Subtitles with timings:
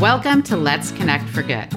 [0.00, 1.68] Welcome to Let's Connect for Good.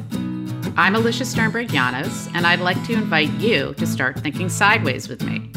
[0.78, 5.22] I'm Alicia Sternberg Llanos, and I'd like to invite you to start thinking sideways with
[5.24, 5.52] me.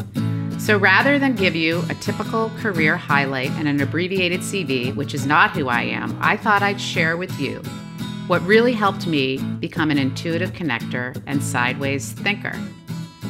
[0.59, 5.25] So rather than give you a typical career highlight and an abbreviated CV, which is
[5.25, 7.59] not who I am, I thought I'd share with you
[8.27, 12.59] what really helped me become an intuitive connector and sideways thinker.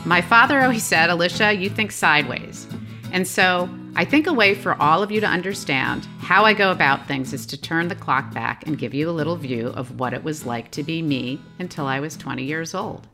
[0.03, 2.65] My father always said, Alicia, you think sideways.
[3.11, 3.69] And so
[3.99, 7.33] I think a way for all of you to understand how I go about things
[7.33, 10.23] is to turn the clock back and give you a little view of what it
[10.23, 13.07] was like to be me until I was 20 years old.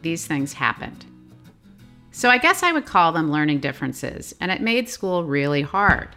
[0.00, 1.04] These things happened.
[2.12, 6.16] So I guess I would call them learning differences, and it made school really hard.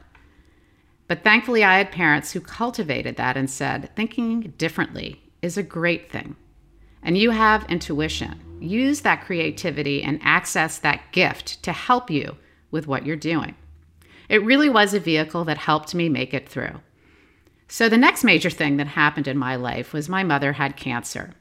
[1.09, 6.09] But thankfully, I had parents who cultivated that and said, thinking differently is a great
[6.09, 6.37] thing.
[7.03, 8.39] And you have intuition.
[8.61, 12.37] Use that creativity and access that gift to help you
[12.71, 13.55] with what you're doing.
[14.29, 16.79] It really was a vehicle that helped me make it through.
[17.67, 21.33] So, the next major thing that happened in my life was my mother had cancer.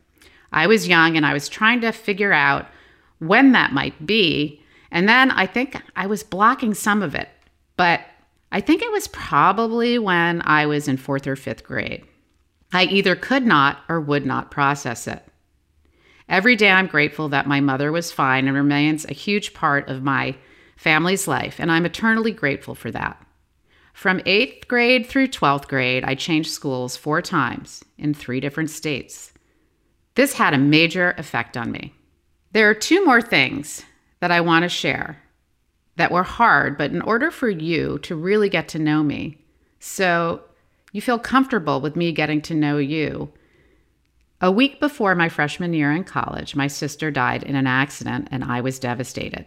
[0.52, 2.66] I was young and I was trying to figure out
[3.18, 4.62] when that might be.
[4.90, 7.28] And then I think I was blocking some of it,
[7.76, 8.00] but
[8.50, 12.04] I think it was probably when I was in fourth or fifth grade.
[12.72, 15.22] I either could not or would not process it.
[16.28, 20.02] Every day I'm grateful that my mother was fine and remains a huge part of
[20.02, 20.36] my
[20.78, 23.20] family's life, and I'm eternally grateful for that.
[23.92, 29.32] From eighth grade through 12th grade, I changed schools four times in three different states.
[30.14, 31.94] This had a major effect on me.
[32.52, 33.82] There are two more things
[34.20, 35.20] that I want to share
[35.96, 39.44] that were hard, but in order for you to really get to know me,
[39.80, 40.42] so
[40.92, 43.32] you feel comfortable with me getting to know you,
[44.40, 48.44] a week before my freshman year in college, my sister died in an accident and
[48.44, 49.44] I was devastated.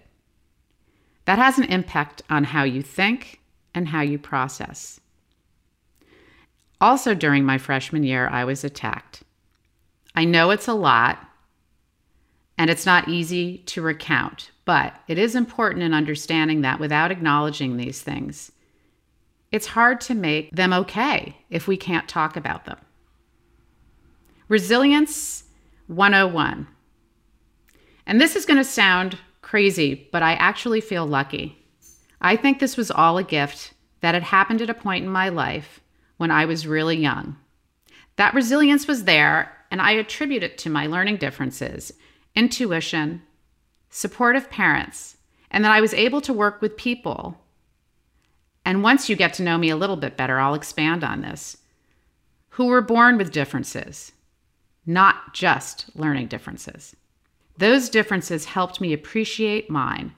[1.26, 3.42] That has an impact on how you think
[3.74, 5.00] and how you process.
[6.80, 9.24] Also, during my freshman year, I was attacked.
[10.16, 11.20] I know it's a lot
[12.58, 17.78] and it's not easy to recount, but it is important in understanding that without acknowledging
[17.78, 18.52] these things,
[19.52, 22.78] it's hard to make them okay if we can't talk about them.
[24.48, 25.44] Resilience
[25.88, 26.68] 101.
[28.06, 29.18] And this is going to sound
[29.52, 31.58] crazy, but I actually feel lucky.
[32.22, 35.28] I think this was all a gift that had happened at a point in my
[35.28, 35.82] life
[36.16, 37.36] when I was really young.
[38.16, 41.92] That resilience was there, and I attribute it to my learning differences,
[42.34, 43.24] intuition,
[43.90, 45.18] supportive parents,
[45.50, 47.38] and that I was able to work with people.
[48.64, 51.58] And once you get to know me a little bit better, I'll expand on this,
[52.52, 54.14] who were born with differences,
[54.86, 56.96] not just learning differences.
[57.62, 60.16] Those differences helped me appreciate mine,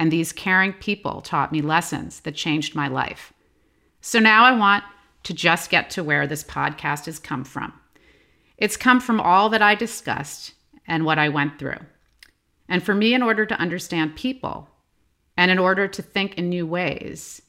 [0.00, 3.32] and these caring people taught me lessons that changed my life.
[4.00, 4.82] So now I want
[5.22, 7.72] to just get to where this podcast has come from.
[8.58, 11.78] It's come from all that I discussed and what I went through.
[12.68, 14.68] And for me, in order to understand people
[15.36, 17.40] and in order to think in new ways,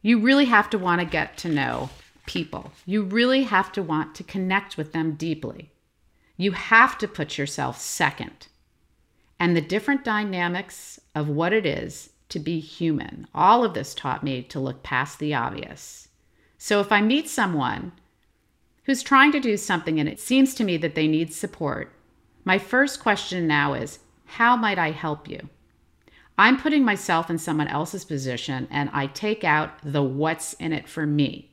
[0.00, 1.88] you really have to want to get to know
[2.26, 2.72] people.
[2.84, 5.70] You really have to want to connect with them deeply.
[6.36, 8.48] You have to put yourself second.
[9.38, 13.26] And the different dynamics of what it is to be human.
[13.34, 16.08] All of this taught me to look past the obvious.
[16.58, 17.92] So if I meet someone
[18.84, 21.92] who's trying to do something and it seems to me that they need support,
[22.44, 25.48] my first question now is how might I help you?
[26.38, 30.88] I'm putting myself in someone else's position and I take out the what's in it
[30.88, 31.50] for me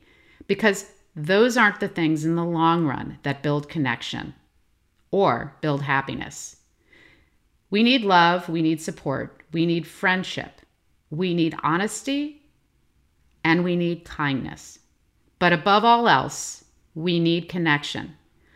[0.47, 4.33] because those aren't the things in the long run that build connection
[5.11, 6.57] or build happiness.
[7.69, 10.61] We need love, we need support, we need friendship,
[11.09, 12.41] we need honesty,
[13.43, 14.79] and we need kindness.
[15.39, 16.65] But above all else,
[16.95, 18.15] we need connection.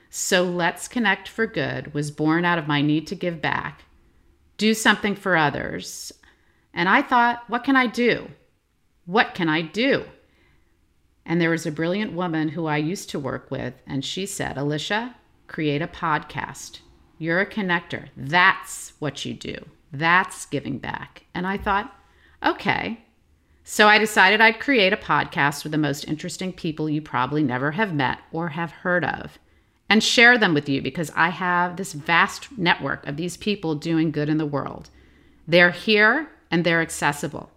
[0.10, 3.84] So Let's Connect for Good was born out of my need to give back,
[4.58, 6.12] do something for others.
[6.74, 8.30] And I thought, what can I do?
[9.06, 10.06] What can I do?
[11.26, 14.58] And there was a brilliant woman who I used to work with, and she said,
[14.58, 15.16] Alicia,
[15.48, 16.80] create a podcast.
[17.18, 18.10] You're a connector.
[18.18, 19.56] That's what you do.
[19.92, 21.26] That's giving back.
[21.34, 21.94] And I thought,
[22.44, 23.00] okay.
[23.64, 27.72] So I decided I'd create a podcast with the most interesting people you probably never
[27.72, 29.40] have met or have heard of
[29.90, 34.12] and share them with you because I have this vast network of these people doing
[34.12, 34.90] good in the world.
[35.48, 37.52] They're here and they're accessible.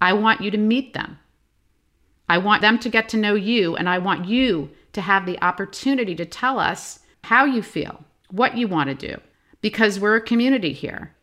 [0.00, 1.18] I want you to meet them.
[2.28, 5.40] I want them to get to know you, and I want you to have the
[5.42, 9.20] opportunity to tell us how you feel, what you want to do,
[9.60, 11.14] because we're a community here.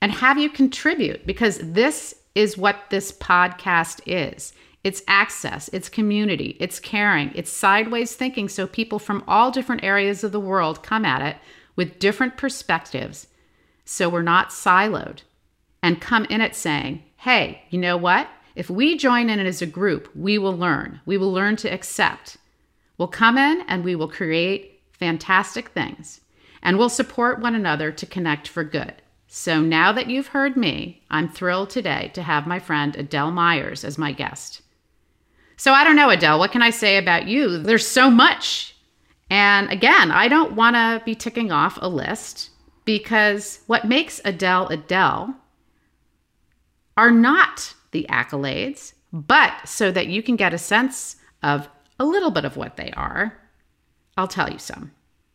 [0.00, 4.52] And have you contribute because this is what this podcast is.
[4.84, 10.22] It's access, it's community, it's caring, it's sideways thinking so people from all different areas
[10.22, 11.36] of the world come at it
[11.74, 13.26] with different perspectives
[13.84, 15.22] so we're not siloed
[15.82, 18.28] and come in it saying, hey, you know what?
[18.54, 21.00] If we join in as a group, we will learn.
[21.06, 22.36] We will learn to accept.
[22.98, 26.20] We'll come in and we will create fantastic things
[26.62, 28.94] and we'll support one another to connect for good.
[29.26, 33.84] So now that you've heard me, I'm thrilled today to have my friend Adele Myers
[33.84, 34.62] as my guest.
[35.56, 37.58] So I don't know, Adele, what can I say about you?
[37.58, 38.74] There's so much.
[39.30, 42.50] And again, I don't want to be ticking off a list
[42.84, 45.34] because what makes Adele Adele
[46.96, 51.68] are not the accolades, but so that you can get a sense of
[52.00, 53.37] a little bit of what they are,
[54.18, 54.90] I'll tell you some.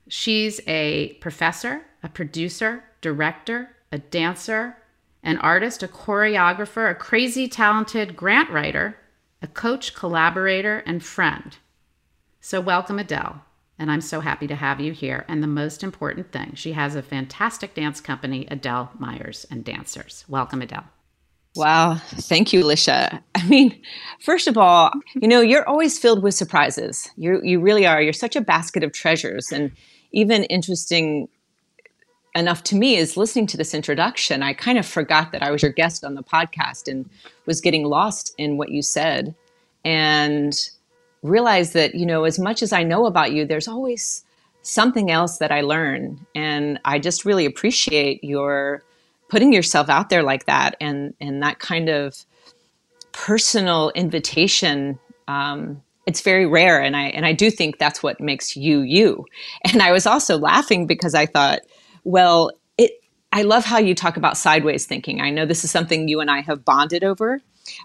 [0.10, 4.76] She's a professor, a producer, director, a dancer,
[5.24, 8.98] an artist, a choreographer, a crazy talented grant writer,
[9.42, 11.56] a coach, collaborator, and friend.
[12.42, 13.46] So, welcome, Adele.
[13.80, 15.24] And I'm so happy to have you here.
[15.30, 20.26] And the most important thing, she has a fantastic dance company, Adele Myers and Dancers.
[20.28, 20.90] Welcome, Adele.
[21.56, 21.96] Wow.
[22.06, 23.22] Thank you, Alicia.
[23.36, 23.80] I mean,
[24.20, 27.10] first of all, you know, you're always filled with surprises.
[27.16, 28.02] You you really are.
[28.02, 29.52] You're such a basket of treasures.
[29.52, 29.72] And
[30.12, 31.28] even interesting
[32.36, 35.62] enough to me is listening to this introduction, I kind of forgot that I was
[35.62, 37.08] your guest on the podcast and
[37.46, 39.36] was getting lost in what you said
[39.86, 40.54] and
[41.22, 44.24] realized that, you know, as much as I know about you, there's always
[44.64, 46.26] something else that I learn.
[46.34, 48.84] And I just really appreciate your
[49.30, 52.16] putting yourself out there like that and and that kind of
[53.12, 58.56] personal invitation um, it's very rare and i and i do think that's what makes
[58.58, 59.26] you you
[59.64, 61.60] and i was also laughing because i thought
[62.04, 62.92] well, it
[63.32, 65.22] I love how you talk about sideways thinking.
[65.22, 67.42] I know this is something you and I have bonded over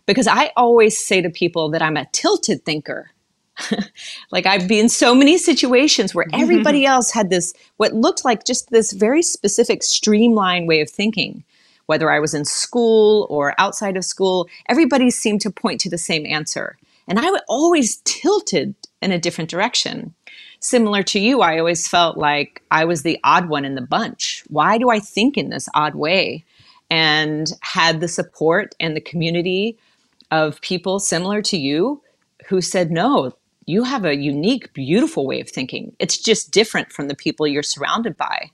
[0.07, 3.11] because I always say to people that I'm a tilted thinker.
[4.31, 8.45] like I've been in so many situations where everybody else had this what looked like
[8.45, 11.45] just this very specific streamlined way of thinking.
[11.87, 15.97] Whether I was in school or outside of school, everybody seemed to point to the
[15.97, 16.77] same answer.
[17.07, 20.15] And I always tilted in a different direction
[20.61, 24.45] similar to you, I always felt like I was the odd one in the bunch.
[24.49, 26.45] Why do I think in this odd way?
[26.91, 29.77] And had the support and the community
[30.31, 32.03] of people similar to you
[32.49, 33.33] who said, no,
[33.69, 35.95] you have a unique, beautiful way of thinking.
[35.99, 38.51] It's just different from the people you're surrounded by.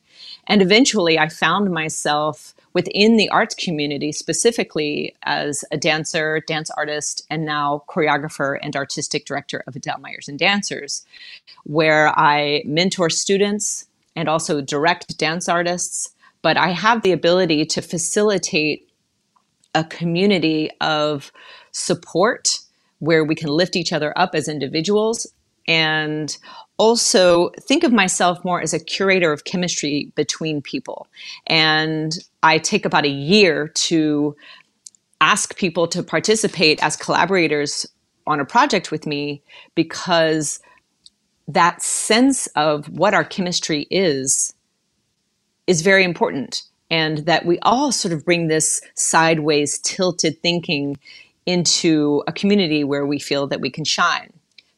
[0.47, 7.25] And eventually I found myself within the arts community, specifically as a dancer, dance artist,
[7.31, 11.07] and now choreographer and artistic director of Adele Myers and Dancers,
[11.63, 16.11] where I mentor students and also direct dance artists.
[16.43, 18.91] But I have the ability to facilitate
[19.75, 21.33] a community of
[21.71, 22.59] support
[22.99, 25.27] where we can lift each other up as individuals
[25.67, 26.37] and
[26.77, 31.07] also think of myself more as a curator of chemistry between people.
[31.47, 32.13] And
[32.43, 34.37] I take about a year to
[35.21, 37.87] ask people to participate as collaborators
[38.27, 39.43] on a project with me
[39.75, 40.61] because
[41.49, 44.55] that sense of what our chemistry is
[45.67, 50.99] is very important and that we all sort of bring this sideways tilted thinking
[51.47, 54.33] into a community where we feel that we can shine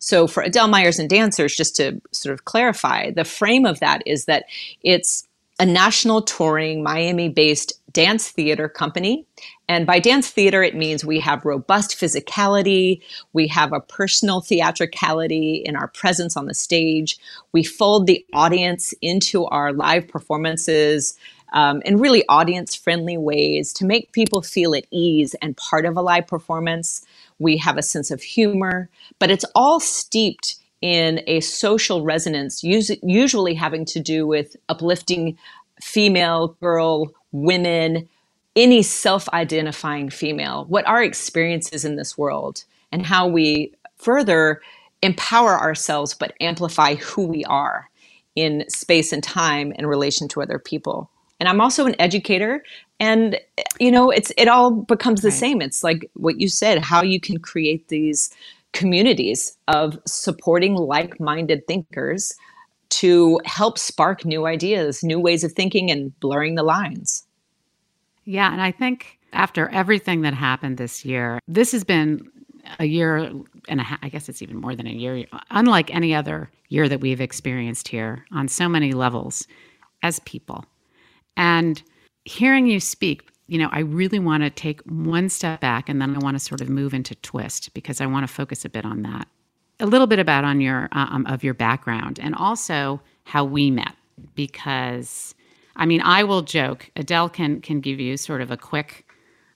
[0.06, 4.02] so for Adele Myers and Dancers, just to sort of clarify, the frame of that
[4.06, 4.44] is that
[4.84, 5.26] it's
[5.58, 9.26] a national touring Miami based dance theater company.
[9.68, 13.00] And by dance theater, it means we have robust physicality,
[13.32, 17.18] we have a personal theatricality in our presence on the stage,
[17.50, 21.18] we fold the audience into our live performances.
[21.56, 25.96] Um, in really audience friendly ways to make people feel at ease and part of
[25.96, 27.02] a live performance.
[27.38, 33.54] We have a sense of humor, but it's all steeped in a social resonance, usually
[33.54, 35.38] having to do with uplifting
[35.80, 38.08] female, girl, women,
[38.54, 44.60] any self identifying female, what our experience is in this world, and how we further
[45.02, 47.88] empower ourselves but amplify who we are
[48.34, 51.10] in space and time in relation to other people.
[51.38, 52.62] And I'm also an educator
[53.00, 53.38] and
[53.78, 55.38] you know it's it all becomes the right.
[55.38, 58.30] same it's like what you said how you can create these
[58.72, 62.34] communities of supporting like-minded thinkers
[62.88, 67.26] to help spark new ideas new ways of thinking and blurring the lines
[68.24, 72.20] yeah and i think after everything that happened this year this has been
[72.80, 73.30] a year
[73.68, 76.88] and a half, I guess it's even more than a year, unlike any other year
[76.88, 79.46] that we've experienced here on so many levels
[80.02, 80.64] as people.
[81.36, 81.82] And
[82.24, 86.14] hearing you speak, you know, I really want to take one step back and then
[86.14, 88.84] I want to sort of move into twist because I want to focus a bit
[88.84, 89.28] on that.
[89.78, 93.70] A little bit about on your uh, um, of your background and also how we
[93.70, 93.94] met
[94.34, 95.34] because
[95.76, 96.90] I mean, I will joke.
[96.96, 99.06] Adele can can give you sort of a quick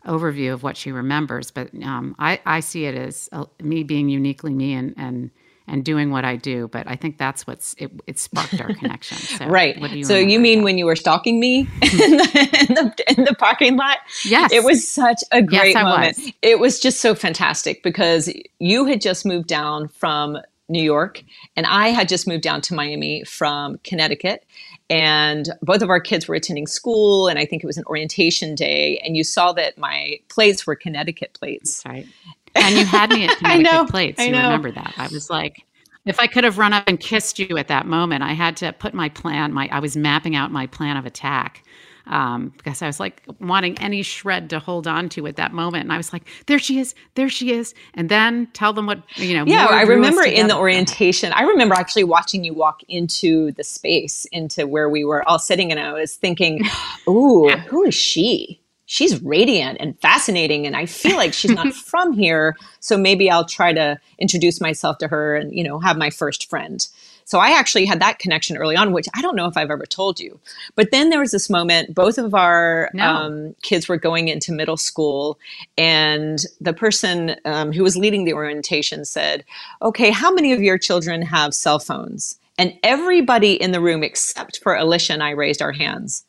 [0.07, 4.09] overview of what she remembers, but um, I I see it as uh, me being
[4.09, 5.31] uniquely me and and
[5.71, 6.69] and doing what I do.
[6.69, 9.17] But I think that's what's it, it sparked our connection.
[9.17, 9.77] So right.
[9.79, 13.35] You so you mean when you were stalking me in, the, in, the, in the
[13.39, 13.99] parking lot?
[14.25, 14.53] Yes.
[14.53, 16.19] It was such a great yes, moment.
[16.19, 16.33] Was.
[16.43, 21.23] It was just so fantastic because you had just moved down from New York
[21.57, 24.45] and I had just moved down to Miami from Connecticut
[24.91, 28.55] and both of our kids were attending school and i think it was an orientation
[28.55, 32.07] day and you saw that my plates were connecticut plates right
[32.55, 34.21] and you had me at Connecticut know, plates.
[34.21, 34.95] You remember that?
[34.97, 35.65] I was like,
[36.07, 38.73] if I could have run up and kissed you at that moment, I had to
[38.73, 39.53] put my plan.
[39.53, 41.63] My I was mapping out my plan of attack
[42.11, 45.85] um, because I was like wanting any shred to hold on to at that moment.
[45.85, 47.75] And I was like, there she is, there she is.
[47.95, 49.45] And then tell them what, you know.
[49.47, 54.27] Yeah, I remember in the orientation, I remember actually watching you walk into the space,
[54.33, 55.71] into where we were all sitting.
[55.71, 56.63] And I was thinking,
[57.09, 58.61] ooh, who is she?
[58.91, 63.45] She's radiant and fascinating and i feel like she's not from here so maybe i'll
[63.45, 66.89] try to introduce myself to her and you know have my first friend.
[67.25, 69.87] So i actually had that connection early on which i don't know if i've ever
[69.87, 70.41] told you.
[70.75, 73.05] But then there was this moment both of our no.
[73.05, 75.39] um, kids were going into middle school
[75.79, 79.45] and the person um, who was leading the orientation said
[79.81, 82.41] okay how many of your children have cell phones?
[82.59, 86.25] And everybody in the room except for alicia and i raised our hands.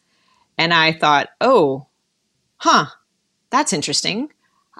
[0.59, 1.87] And i thought oh
[2.61, 2.85] huh,
[3.49, 4.31] that's interesting.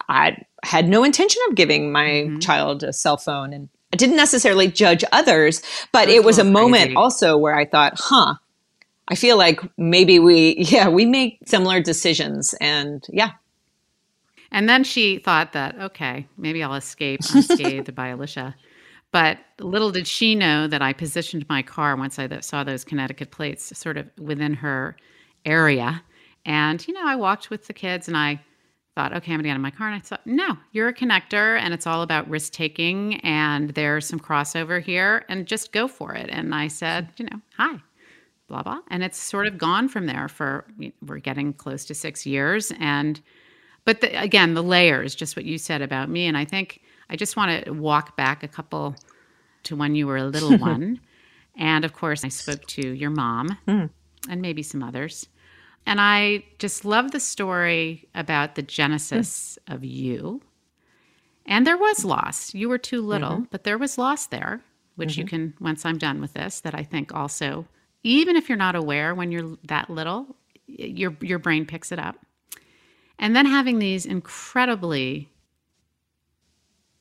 [0.07, 2.39] I had no intention of giving my mm-hmm.
[2.39, 5.61] child a cell phone and I didn't necessarily judge others,
[5.91, 8.35] but it was a, a moment also where I thought, huh,
[9.07, 13.31] I feel like maybe we, yeah, we make similar decisions and yeah.
[14.51, 18.55] And then she thought that, okay, maybe I'll escape unscathed by Alicia.
[19.11, 23.31] But little did she know that I positioned my car once I saw those Connecticut
[23.31, 24.97] plates sort of within her
[25.45, 26.03] area
[26.45, 28.41] and, you know, I walked with the kids and I
[28.95, 29.87] thought, okay, I'm going to get in my car.
[29.87, 34.05] And I thought, no, you're a connector and it's all about risk taking and there's
[34.05, 36.29] some crossover here and just go for it.
[36.29, 37.77] And I said, you know, hi,
[38.47, 38.79] blah, blah.
[38.89, 40.65] And it's sort of gone from there for,
[41.05, 42.71] we're getting close to six years.
[42.79, 43.21] And,
[43.85, 46.27] but the, again, the layers, just what you said about me.
[46.27, 48.95] And I think I just want to walk back a couple
[49.63, 50.99] to when you were a little one.
[51.55, 53.89] And of course, I spoke to your mom mm.
[54.29, 55.27] and maybe some others.
[55.85, 59.73] And I just love the story about the genesis mm.
[59.75, 60.41] of you.
[61.45, 62.53] And there was loss.
[62.53, 63.45] You were too little, mm-hmm.
[63.49, 64.61] but there was loss there,
[64.95, 65.21] which mm-hmm.
[65.21, 67.67] you can, once I'm done with this, that I think also,
[68.03, 70.35] even if you're not aware when you're that little,
[70.67, 72.15] your, your brain picks it up.
[73.17, 75.29] And then having these incredibly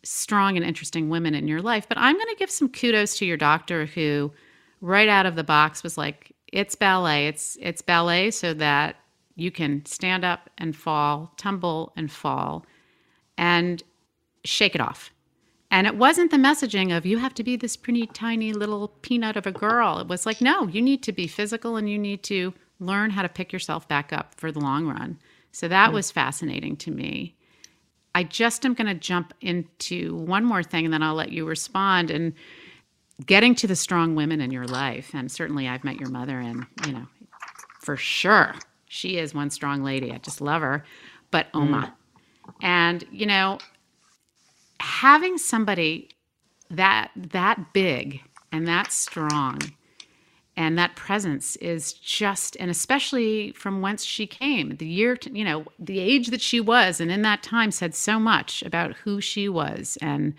[0.03, 1.87] strong and interesting women in your life.
[1.89, 4.33] But I'm going to give some kudos to your doctor who,
[4.81, 7.26] right out of the box, was like, it's ballet.
[7.26, 8.97] It's it's ballet so that
[9.37, 12.66] you can stand up and fall, tumble and fall,
[13.38, 13.83] and
[14.45, 15.11] shake it off.
[15.71, 19.37] And it wasn't the messaging of you have to be this pretty tiny little peanut
[19.37, 19.99] of a girl.
[19.99, 23.23] It was like, no, you need to be physical and you need to learn how
[23.23, 25.19] to pick yourself back up for the long run.
[25.52, 25.95] So that mm.
[25.95, 27.37] was fascinating to me.
[28.14, 31.47] I just am going to jump into one more thing and then I'll let you
[31.47, 32.11] respond.
[32.11, 32.33] And
[33.27, 36.67] getting to the strong women in your life and certainly i've met your mother and
[36.87, 37.07] you know
[37.81, 38.55] for sure
[38.93, 40.11] she is one strong lady.
[40.11, 40.85] I just love her.
[41.31, 41.95] But oma.
[42.47, 42.53] Mm.
[42.62, 43.59] and you know
[44.81, 46.09] having somebody
[46.71, 49.61] that that big and that strong
[50.57, 55.45] and that presence is just and especially from whence she came the year to, you
[55.45, 59.21] know the age that she was and in that time said so much about who
[59.21, 60.35] she was and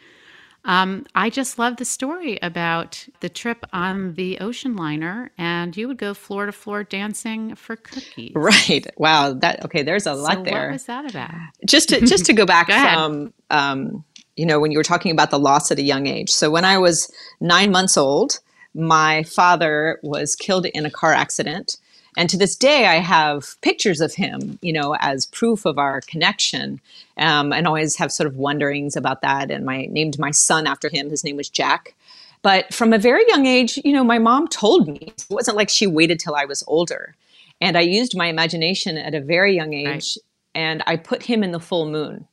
[0.64, 5.88] um, I just love the story about the trip on the ocean liner, and you
[5.88, 8.34] would go floor to floor dancing for cookies.
[8.36, 8.86] Right.
[8.98, 9.34] Wow.
[9.34, 9.82] That okay.
[9.82, 10.68] There's a lot so there.
[10.68, 11.32] What was that about?
[11.66, 14.04] Just to just to go back go from um,
[14.36, 16.30] you know when you were talking about the loss at a young age.
[16.30, 18.40] So when I was nine months old,
[18.76, 21.78] my father was killed in a car accident.
[22.18, 26.02] And to this day, I have pictures of him, you know, as proof of our
[26.02, 26.82] connection,
[27.18, 29.50] um, and always have sort of wonderings about that.
[29.50, 31.10] And I named my son after him.
[31.10, 31.96] His name was Jack.
[32.42, 35.70] But from a very young age, you know, my mom told me it wasn't like
[35.70, 37.16] she waited till I was older,
[37.60, 40.18] and I used my imagination at a very young age, right.
[40.56, 42.28] and I put him in the full moon.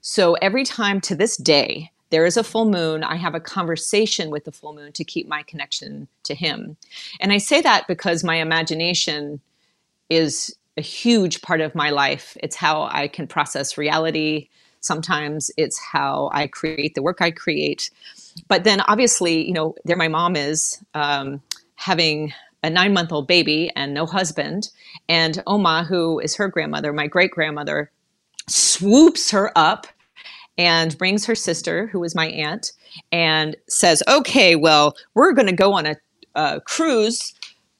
[0.00, 3.02] So every time to this day, there is a full moon.
[3.02, 6.76] I have a conversation with the full moon to keep my connection to him.
[7.20, 9.40] And I say that because my imagination
[10.08, 12.36] is a huge part of my life.
[12.42, 14.48] It's how I can process reality.
[14.80, 17.90] Sometimes it's how I create the work I create.
[18.48, 21.40] But then obviously, you know, there my mom is um,
[21.76, 24.70] having a nine month old baby and no husband.
[25.08, 27.90] And Oma, who is her grandmother, my great grandmother,
[28.48, 29.86] swoops her up
[30.60, 32.72] and brings her sister, who is my aunt,
[33.10, 35.96] and says, Okay, well, we're going to go on a,
[36.34, 37.32] a cruise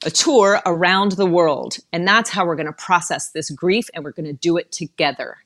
[0.04, 1.76] a tour around the world.
[1.92, 4.72] And that's how we're going to process this grief and we're going to do it
[4.72, 5.36] together.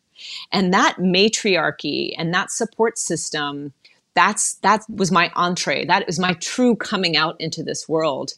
[0.53, 3.73] And that matriarchy and that support system,
[4.15, 5.85] that's that was my entree.
[5.85, 8.35] That is my true coming out into this world.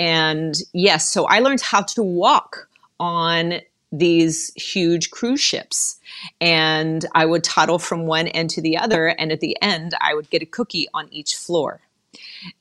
[0.00, 2.68] And yes, so I learned how to walk
[2.98, 3.60] on
[3.92, 6.00] these huge cruise ships.
[6.40, 9.08] And I would toddle from one end to the other.
[9.08, 11.80] And at the end, I would get a cookie on each floor.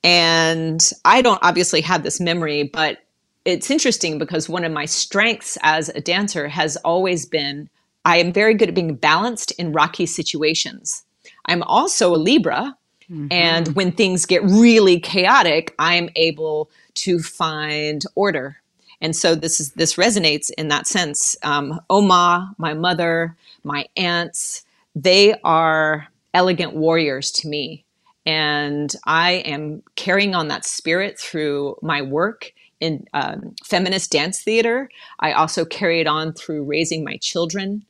[0.03, 2.99] And I don't obviously have this memory, but
[3.45, 7.69] it's interesting because one of my strengths as a dancer has always been
[8.03, 11.03] I am very good at being balanced in rocky situations.
[11.45, 12.75] I'm also a Libra.
[13.09, 13.27] Mm-hmm.
[13.31, 18.60] And when things get really chaotic, I'm able to find order.
[19.01, 21.35] And so this is this resonates in that sense.
[21.43, 24.63] Um, Oma, my mother, my aunts,
[24.95, 27.83] they are elegant warriors to me.
[28.25, 34.89] And I am carrying on that spirit through my work in um, feminist dance theater.
[35.19, 37.85] I also carry it on through raising my children.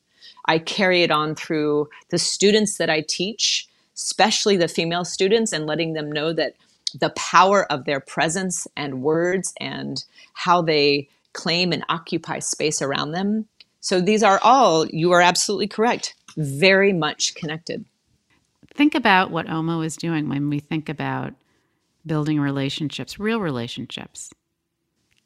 [0.46, 5.66] I carry it on through the students that I teach, especially the female students, and
[5.66, 6.56] letting them know that
[7.00, 13.12] the power of their presence and words and how they claim and occupy space around
[13.12, 13.48] them.
[13.80, 17.86] So these are all, you are absolutely correct, very much connected
[18.74, 21.34] think about what Oma is doing when we think about
[22.06, 24.32] building relationships, real relationships,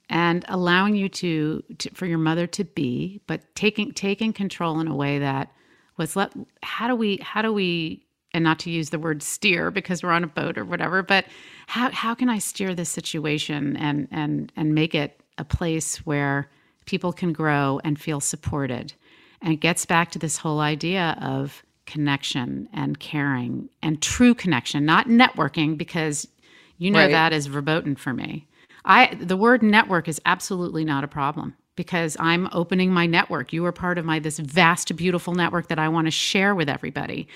[0.09, 4.87] and allowing you to, to, for your mother to be, but taking taking control in
[4.87, 5.51] a way that
[5.97, 6.33] was let.
[6.63, 7.17] How do we?
[7.17, 8.04] How do we?
[8.35, 11.25] And not to use the word steer because we're on a boat or whatever, but
[11.67, 16.49] how how can I steer this situation and and and make it a place where
[16.85, 18.93] people can grow and feel supported?
[19.41, 24.85] And it gets back to this whole idea of connection and caring and true connection,
[24.85, 26.27] not networking, because
[26.77, 27.11] you know right.
[27.11, 28.47] that is verboten for me.
[28.83, 33.51] I the word network is absolutely not a problem because I'm opening my network.
[33.53, 36.69] You are part of my this vast, beautiful network that I want to share with
[36.69, 37.27] everybody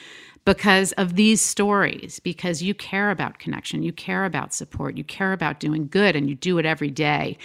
[0.56, 5.32] because of these stories, because you care about connection, you care about support, you care
[5.32, 7.38] about doing good, and you do it every day.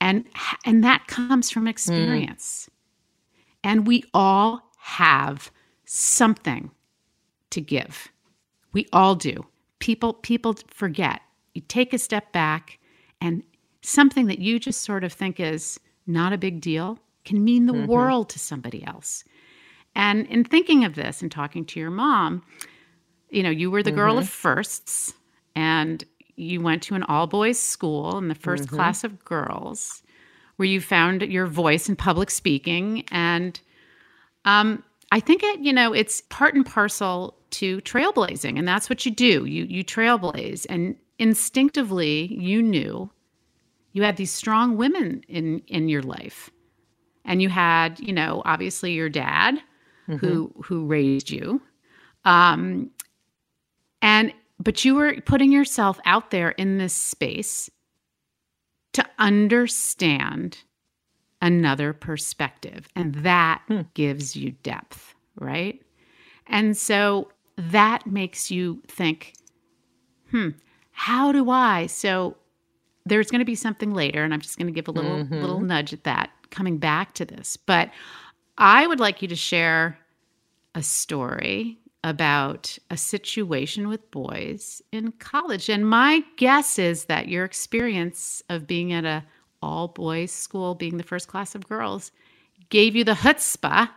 [0.00, 0.24] And
[0.64, 2.68] and that comes from experience.
[2.68, 3.70] Mm.
[3.70, 5.52] And we all have
[5.84, 6.72] something
[7.50, 8.08] to give.
[8.72, 9.46] We all do.
[9.78, 11.20] People people forget.
[11.54, 12.80] You take a step back
[13.20, 13.44] and
[13.82, 17.72] something that you just sort of think is not a big deal can mean the
[17.72, 17.86] mm-hmm.
[17.86, 19.22] world to somebody else.
[19.94, 22.42] And in thinking of this and talking to your mom,
[23.30, 23.98] you know, you were the mm-hmm.
[23.98, 24.30] girl of mm-hmm.
[24.30, 25.14] firsts
[25.54, 26.04] and
[26.36, 28.76] you went to an all boys school in the 1st mm-hmm.
[28.76, 30.02] class of girls
[30.56, 33.60] where you found your voice in public speaking and
[34.44, 39.06] um, I think it, you know, it's part and parcel to trailblazing, and that's what
[39.06, 39.44] you do.
[39.44, 43.10] You you trailblaze, and instinctively, you knew
[43.92, 46.50] you had these strong women in in your life,
[47.24, 49.62] and you had, you know, obviously your dad,
[50.08, 50.16] mm-hmm.
[50.16, 51.60] who who raised you,
[52.24, 52.90] um,
[54.02, 57.70] and but you were putting yourself out there in this space
[58.94, 60.58] to understand
[61.40, 62.88] another perspective.
[62.96, 63.82] And that hmm.
[63.94, 65.80] gives you depth, right?
[66.46, 69.34] And so that makes you think,
[70.30, 70.50] hmm,
[70.90, 71.86] how do I?
[71.86, 72.36] So
[73.06, 75.40] there's going to be something later, and I'm just going to give a little mm-hmm.
[75.40, 77.56] little nudge at that coming back to this.
[77.56, 77.90] But
[78.58, 79.98] I would like you to share
[80.74, 85.68] a story about a situation with boys in college.
[85.68, 89.24] And my guess is that your experience of being at a
[89.60, 92.12] all boys school, being the first class of girls,
[92.68, 93.88] gave you the chutzpah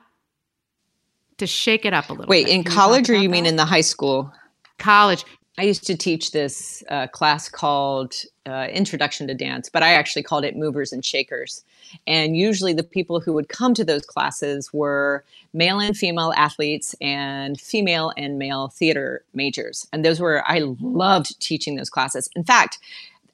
[1.37, 2.53] to shake it up a little Wait, bit.
[2.55, 3.31] in college or you that?
[3.31, 4.31] mean in the high school?
[4.79, 5.23] College.
[5.57, 8.15] I used to teach this uh, class called
[8.47, 11.63] uh, Introduction to Dance, but I actually called it Movers and Shakers.
[12.07, 15.23] And usually the people who would come to those classes were
[15.53, 19.87] male and female athletes and female and male theater majors.
[19.91, 22.29] And those were, I loved teaching those classes.
[22.35, 22.79] In fact,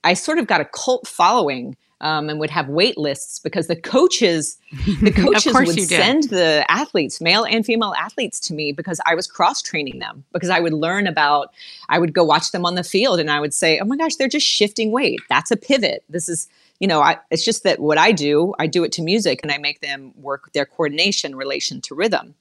[0.04, 3.76] I sort of got a cult following um, and would have wait lists because the
[3.76, 4.58] coaches
[5.02, 9.26] the coaches would send the athletes male and female athletes to me because i was
[9.28, 11.52] cross training them because i would learn about
[11.90, 14.16] i would go watch them on the field and i would say oh my gosh
[14.16, 15.22] they're just shifting weight.
[15.30, 16.04] That's a pivot.
[16.10, 16.48] This is
[16.80, 19.52] you know I, it's just that what i do i do it to music and
[19.52, 22.36] i make them work their coordination relation to rhythm.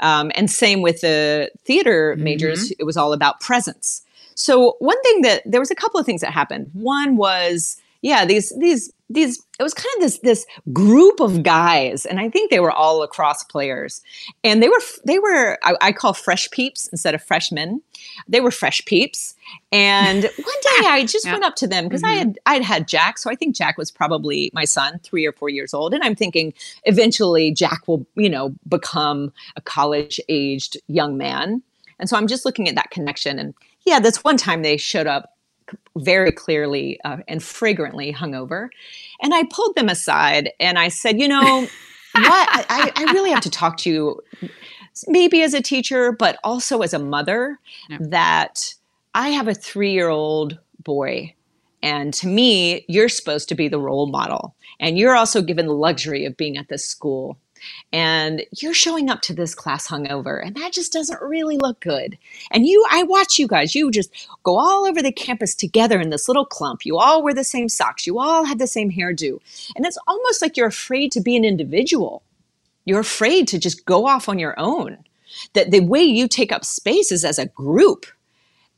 [0.00, 2.24] Um, and same with the theater mm-hmm.
[2.24, 4.02] majors it was all about presence.
[4.34, 6.70] So one thing that there was a couple of things that happened.
[6.72, 12.04] One was yeah these these these it was kind of this this group of guys
[12.04, 14.02] and i think they were all lacrosse players.
[14.44, 17.82] And they were they were i, I call fresh peeps instead of freshmen.
[18.28, 19.34] They were fresh peeps.
[19.72, 21.32] And one day i just yeah.
[21.32, 22.14] went up to them because mm-hmm.
[22.14, 25.32] i had i'd had jack so i think jack was probably my son three or
[25.32, 25.94] four years old.
[25.94, 26.52] And i'm thinking
[26.84, 31.62] eventually jack will you know become a college aged young man.
[31.98, 33.38] And so i'm just looking at that connection.
[33.38, 33.54] And
[33.86, 35.37] yeah this one time they showed up
[35.98, 38.68] very clearly uh, and fragrantly hungover.
[39.22, 41.62] And I pulled them aside and I said, you know,
[42.14, 42.48] what?
[42.70, 44.20] I, I, really have to talk to you,
[45.06, 47.58] maybe as a teacher, but also as a mother,
[47.88, 47.98] yeah.
[48.00, 48.74] that
[49.14, 51.34] I have a three year old boy.
[51.82, 54.54] And to me, you're supposed to be the role model.
[54.80, 57.38] And you're also given the luxury of being at this school
[57.92, 62.18] and you're showing up to this class hungover and that just doesn't really look good.
[62.50, 64.10] And you i watch you guys you just
[64.42, 66.84] go all over the campus together in this little clump.
[66.84, 68.06] You all wear the same socks.
[68.06, 69.38] You all have the same hairdo.
[69.76, 72.22] And it's almost like you're afraid to be an individual.
[72.84, 74.98] You're afraid to just go off on your own.
[75.52, 78.06] That the way you take up space is as a group.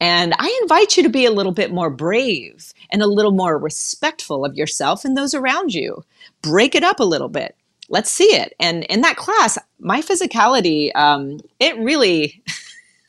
[0.01, 3.59] And I invite you to be a little bit more brave and a little more
[3.59, 6.05] respectful of yourself and those around you.
[6.43, 7.55] Break it up a little bit
[7.90, 8.55] let's see it.
[8.59, 12.42] And in that class, my physicality, um, it really,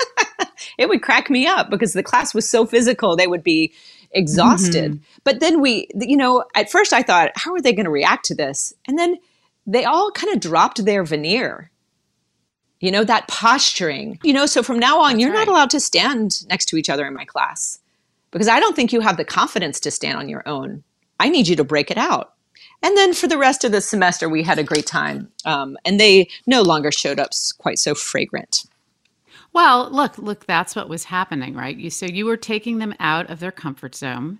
[0.77, 3.15] it would crack me up because the class was so physical.
[3.15, 3.73] They would be
[4.11, 4.93] exhausted.
[4.93, 5.03] Mm-hmm.
[5.23, 8.25] But then we, you know, at first I thought, how are they going to react
[8.25, 8.73] to this?
[8.87, 9.17] And then
[9.65, 11.69] they all kind of dropped their veneer.
[12.79, 14.19] You know, that posturing.
[14.23, 15.45] You know, so from now on, That's you're right.
[15.45, 17.79] not allowed to stand next to each other in my class
[18.31, 20.83] because I don't think you have the confidence to stand on your own.
[21.19, 22.33] I need you to break it out.
[22.83, 25.31] And then for the rest of the semester, we had a great time.
[25.45, 28.65] Um, and they no longer showed up quite so fragrant.
[29.53, 31.75] Well, look, look, that's what was happening, right?
[31.75, 34.39] You so you were taking them out of their comfort zone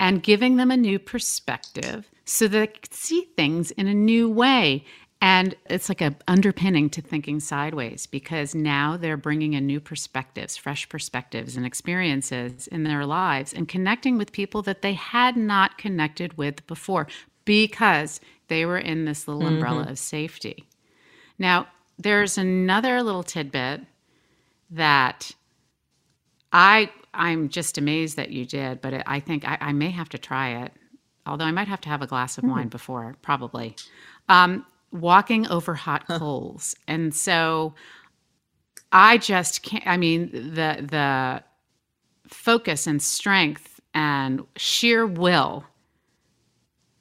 [0.00, 4.28] and giving them a new perspective so that they could see things in a new
[4.28, 4.84] way.
[5.20, 10.56] And it's like a underpinning to thinking sideways because now they're bringing in new perspectives,
[10.56, 15.76] fresh perspectives and experiences in their lives and connecting with people that they had not
[15.76, 17.08] connected with before
[17.48, 19.54] because they were in this little mm-hmm.
[19.54, 20.68] umbrella of safety.
[21.38, 21.66] Now,
[21.98, 23.80] there's another little tidbit
[24.70, 25.32] that
[26.52, 30.10] I I'm just amazed that you did, but it, I think I, I, may have
[30.10, 30.72] to try it.
[31.24, 32.50] Although I might have to have a glass of mm.
[32.50, 33.74] wine before, probably.
[34.28, 37.72] Um, walking over hot coals, and so
[38.92, 39.86] I just can't.
[39.86, 41.42] I mean, the the
[42.28, 45.64] focus and strength and sheer will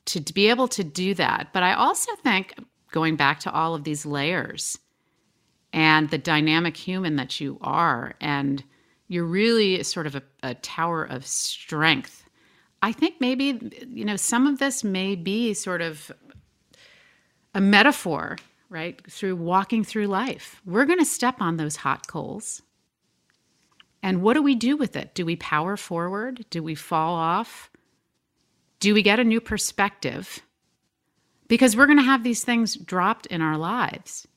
[0.07, 1.49] to be able to do that.
[1.53, 2.55] But I also think
[2.91, 4.77] going back to all of these layers
[5.73, 8.63] and the dynamic human that you are, and
[9.07, 12.23] you're really sort of a, a tower of strength.
[12.81, 16.11] I think maybe, you know, some of this may be sort of
[17.53, 18.37] a metaphor,
[18.69, 18.99] right?
[19.11, 20.61] Through walking through life.
[20.65, 22.61] We're going to step on those hot coals.
[24.03, 25.15] And what do we do with it?
[25.15, 26.45] Do we power forward?
[26.49, 27.69] Do we fall off?
[28.79, 30.41] Do we get a new perspective?
[31.47, 34.27] Because we're going to have these things dropped in our lives.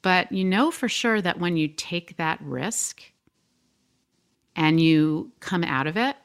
[0.00, 3.02] But you know for sure that when you take that risk
[4.56, 6.16] and you come out of it,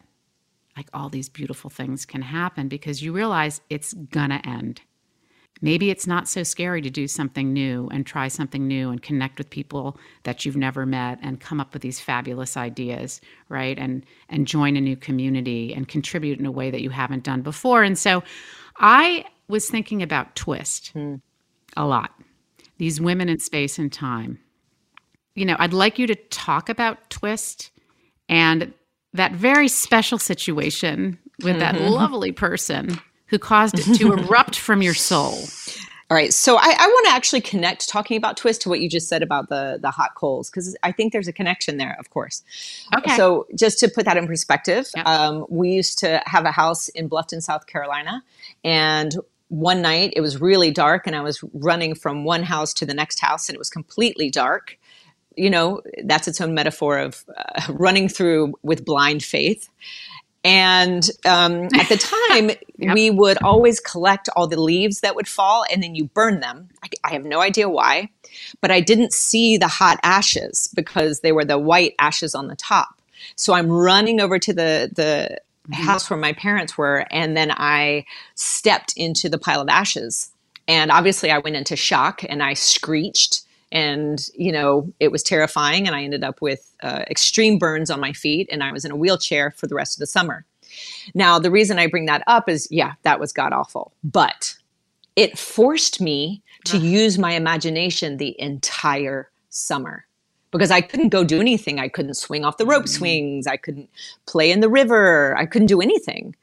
[0.76, 4.82] like all these beautiful things can happen because you realize it's going to end.
[5.62, 9.38] Maybe it's not so scary to do something new and try something new and connect
[9.38, 13.78] with people that you've never met and come up with these fabulous ideas, right?
[13.78, 17.42] And and join a new community and contribute in a way that you haven't done
[17.42, 17.84] before.
[17.84, 18.24] And so
[18.78, 21.16] I was thinking about Twist hmm.
[21.76, 22.12] a lot.
[22.78, 24.40] These women in space and time.
[25.34, 27.72] You know, I'd like you to talk about Twist
[28.30, 28.74] and
[29.14, 31.88] that very special situation with that mm-hmm.
[31.88, 35.48] lovely person who caused it to erupt from your soul.
[36.10, 38.90] All right, so I, I want to actually connect talking about twist to what you
[38.90, 42.12] just said about the the hot coals because I think there's a connection there, of
[42.12, 42.44] course.
[42.96, 43.16] Okay.
[43.18, 45.06] So just to put that in perspective, yep.
[45.06, 48.24] um, we used to have a house in Bluffton, South Carolina,
[48.64, 49.18] and
[49.50, 52.94] one night it was really dark, and I was running from one house to the
[52.94, 54.78] next house, and it was completely dark.
[55.36, 59.70] You know, that's its own metaphor of uh, running through with blind faith.
[60.48, 62.94] And um, at the time, yep.
[62.96, 66.70] we would always collect all the leaves that would fall and then you burn them.
[66.82, 68.10] I, I have no idea why,
[68.62, 72.56] but I didn't see the hot ashes because they were the white ashes on the
[72.56, 73.02] top.
[73.36, 75.38] So I'm running over to the the
[75.70, 75.84] mm-hmm.
[75.84, 78.06] house where my parents were, and then I
[78.36, 80.32] stepped into the pile of ashes.
[80.66, 85.88] And obviously, I went into shock and I screeched and you know it was terrifying
[85.88, 88.92] and i ended up with uh, extreme burns on my feet and i was in
[88.92, 90.46] a wheelchair for the rest of the summer.
[91.14, 93.94] Now the reason i bring that up is yeah that was god awful.
[94.04, 94.56] But
[95.16, 96.86] it forced me to uh-huh.
[96.86, 100.06] use my imagination the entire summer.
[100.52, 101.80] Because i couldn't go do anything.
[101.80, 102.98] I couldn't swing off the rope mm-hmm.
[102.98, 103.48] swings.
[103.48, 103.90] I couldn't
[104.28, 105.36] play in the river.
[105.38, 106.36] I couldn't do anything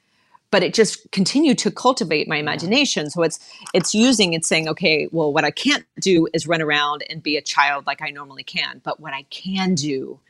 [0.54, 3.10] but it just continued to cultivate my imagination.
[3.10, 3.40] So it's
[3.74, 7.36] it's using it's saying okay well what i can't do is run around and be
[7.36, 10.20] a child like i normally can but what i can do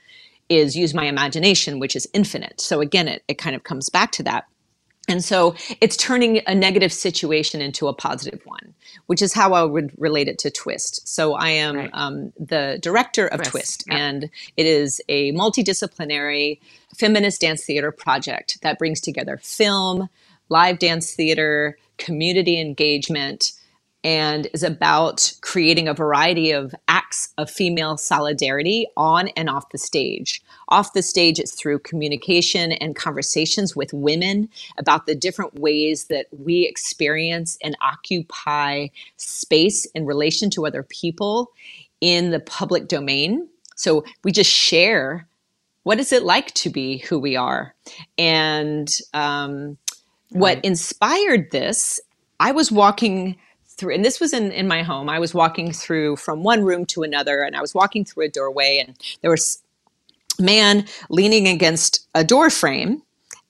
[0.48, 2.58] is use my imagination which is infinite.
[2.58, 4.46] So again it, it kind of comes back to that
[5.08, 8.74] and so it's turning a negative situation into a positive one,
[9.06, 11.06] which is how I would relate it to Twist.
[11.06, 11.90] So I am right.
[11.92, 13.98] um, the director of Twist, Twist yep.
[13.98, 16.58] and it is a multidisciplinary
[16.96, 20.08] feminist dance theater project that brings together film,
[20.48, 23.52] live dance theater, community engagement,
[24.04, 29.78] and is about creating a variety of acts of female solidarity on and off the
[29.78, 30.42] stage.
[30.68, 36.26] Off the stage, it's through communication and conversations with women about the different ways that
[36.38, 41.50] we experience and occupy space in relation to other people
[42.02, 43.48] in the public domain.
[43.74, 45.26] So we just share
[45.84, 47.74] what is it like to be who we are?
[48.18, 49.76] And um,
[50.30, 52.00] what inspired this,
[52.40, 53.36] I was walking
[53.76, 55.08] through, and this was in, in my home.
[55.08, 58.30] I was walking through from one room to another, and I was walking through a
[58.30, 59.62] doorway, and there was
[60.38, 63.02] a man leaning against a door frame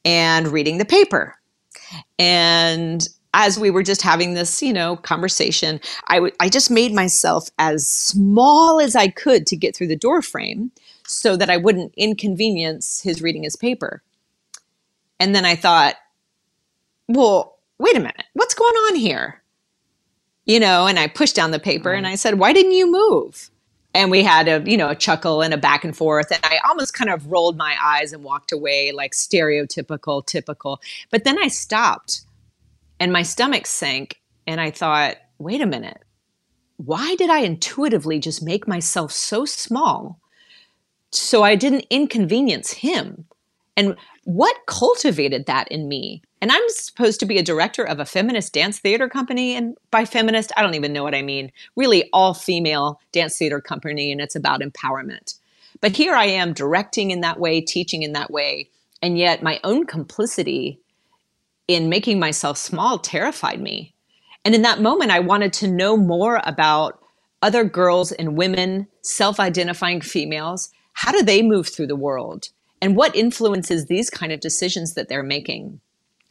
[0.04, 1.36] and reading the paper.
[2.18, 6.92] And as we were just having this, you know, conversation, I, w- I just made
[6.94, 10.70] myself as small as I could to get through the door frame
[11.06, 14.02] so that I wouldn't inconvenience his reading his paper.
[15.20, 15.96] And then I thought,
[17.08, 19.42] well, wait a minute, what's going on here?
[20.46, 22.12] You know, and I pushed down the paper and mm-hmm.
[22.12, 23.50] I said, why didn't you move?
[23.94, 26.30] And we had a, you know, a chuckle and a back and forth.
[26.30, 30.80] And I almost kind of rolled my eyes and walked away like stereotypical, typical.
[31.10, 32.22] But then I stopped
[32.98, 34.20] and my stomach sank.
[34.46, 36.02] And I thought, wait a minute,
[36.76, 40.20] why did I intuitively just make myself so small
[41.10, 43.24] so I didn't inconvenience him?
[43.76, 46.22] And what cultivated that in me?
[46.44, 49.56] And I'm supposed to be a director of a feminist dance theater company.
[49.56, 51.50] And by feminist, I don't even know what I mean.
[51.74, 55.38] Really, all female dance theater company, and it's about empowerment.
[55.80, 58.68] But here I am directing in that way, teaching in that way.
[59.00, 60.80] And yet, my own complicity
[61.66, 63.94] in making myself small terrified me.
[64.44, 67.02] And in that moment, I wanted to know more about
[67.40, 70.68] other girls and women, self identifying females.
[70.92, 72.50] How do they move through the world?
[72.84, 75.80] and what influences these kind of decisions that they're making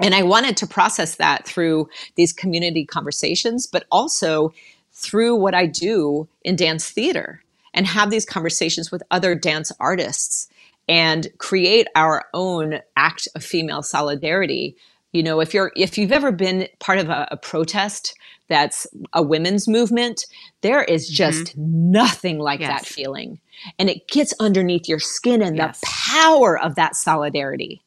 [0.04, 4.54] and i wanted to process that through these community conversations but also
[4.92, 7.42] through what i do in dance theater
[7.74, 10.48] and have these conversations with other dance artists
[10.88, 14.76] and create our own act of female solidarity
[15.12, 18.16] you know if you're if you've ever been part of a, a protest
[18.50, 20.26] that's a women's movement
[20.62, 21.92] there is just mm-hmm.
[21.92, 22.70] nothing like yes.
[22.70, 23.39] that feeling
[23.80, 25.80] and it gets underneath your skin and yes.
[25.80, 27.82] the power of that solidarity.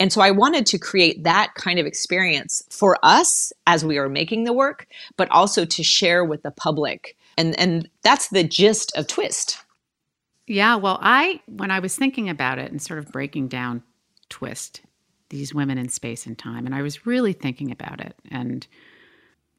[0.00, 4.08] And so I wanted to create that kind of experience for us as we are
[4.08, 7.16] making the work, but also to share with the public.
[7.36, 9.58] And and that's the gist of Twist.
[10.46, 13.82] Yeah, well, I when I was thinking about it and sort of breaking down
[14.28, 14.82] Twist,
[15.30, 18.16] these women in space and time, and I was really thinking about it.
[18.30, 18.66] And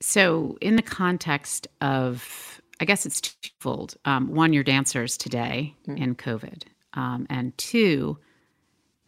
[0.02, 3.96] so in the context of I guess it's twofold.
[4.06, 5.98] Um, one, your dancers today mm.
[5.98, 8.18] in COVID, um, and two,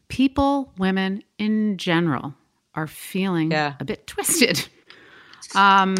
[0.08, 2.34] people, women in general,
[2.76, 3.74] are feeling yeah.
[3.80, 4.68] a bit twisted.
[5.56, 5.96] Um,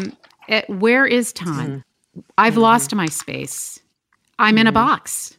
[0.46, 1.84] it, where is time?
[2.16, 2.22] Mm.
[2.36, 2.62] I've mm-hmm.
[2.62, 3.80] lost my space.
[4.38, 4.60] I'm mm.
[4.60, 4.86] in a mm-hmm.
[4.86, 5.36] box.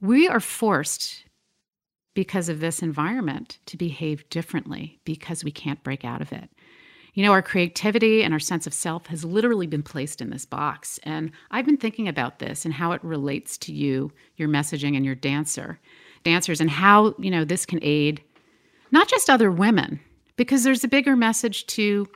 [0.00, 1.24] We are forced
[2.14, 6.48] because of this environment to behave differently because we can't break out of it.
[7.14, 10.44] You know, our creativity and our sense of self has literally been placed in this
[10.44, 10.98] box.
[11.04, 15.04] And I've been thinking about this and how it relates to you, your messaging, and
[15.04, 15.78] your dancer,
[16.24, 18.22] dancers, and how, you know, this can aid
[18.90, 19.98] not just other women,
[20.36, 22.08] because there's a bigger message to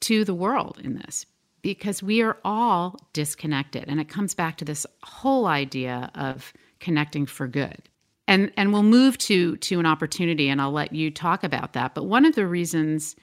[0.00, 1.26] to the world in this
[1.62, 3.84] because we are all disconnected.
[3.88, 7.82] And it comes back to this whole idea of connecting for good.
[8.26, 11.94] And and we'll move to to an opportunity and I'll let you talk about that.
[11.94, 13.16] But one of the reasons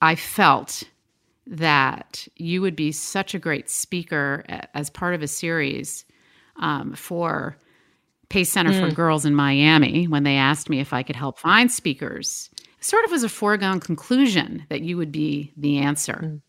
[0.00, 0.82] I felt
[1.46, 6.04] that you would be such a great speaker as part of a series
[6.56, 7.56] um, for
[8.28, 8.88] Pace Center mm.
[8.88, 12.50] for Girls in Miami when they asked me if I could help find speakers.
[12.78, 16.20] It sort of was a foregone conclusion that you would be the answer.
[16.24, 16.40] Mm.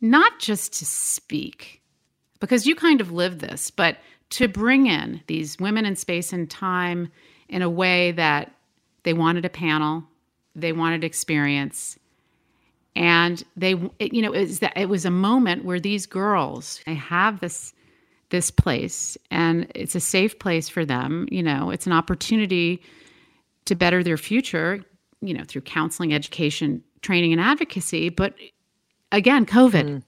[0.00, 1.82] Not just to speak,
[2.40, 3.96] because you kind of live this, but
[4.30, 7.10] to bring in these women in space and time
[7.48, 8.52] in a way that
[9.04, 10.04] they wanted a panel,
[10.54, 11.98] they wanted experience,
[12.96, 16.80] and they, it, you know, it was that it was a moment where these girls
[16.86, 17.72] they have this
[18.30, 21.28] this place, and it's a safe place for them.
[21.30, 22.82] You know, it's an opportunity
[23.66, 24.84] to better their future.
[25.22, 28.10] You know, through counseling, education, training, and advocacy.
[28.10, 28.34] But
[29.12, 29.84] again, COVID.
[29.84, 30.02] Mm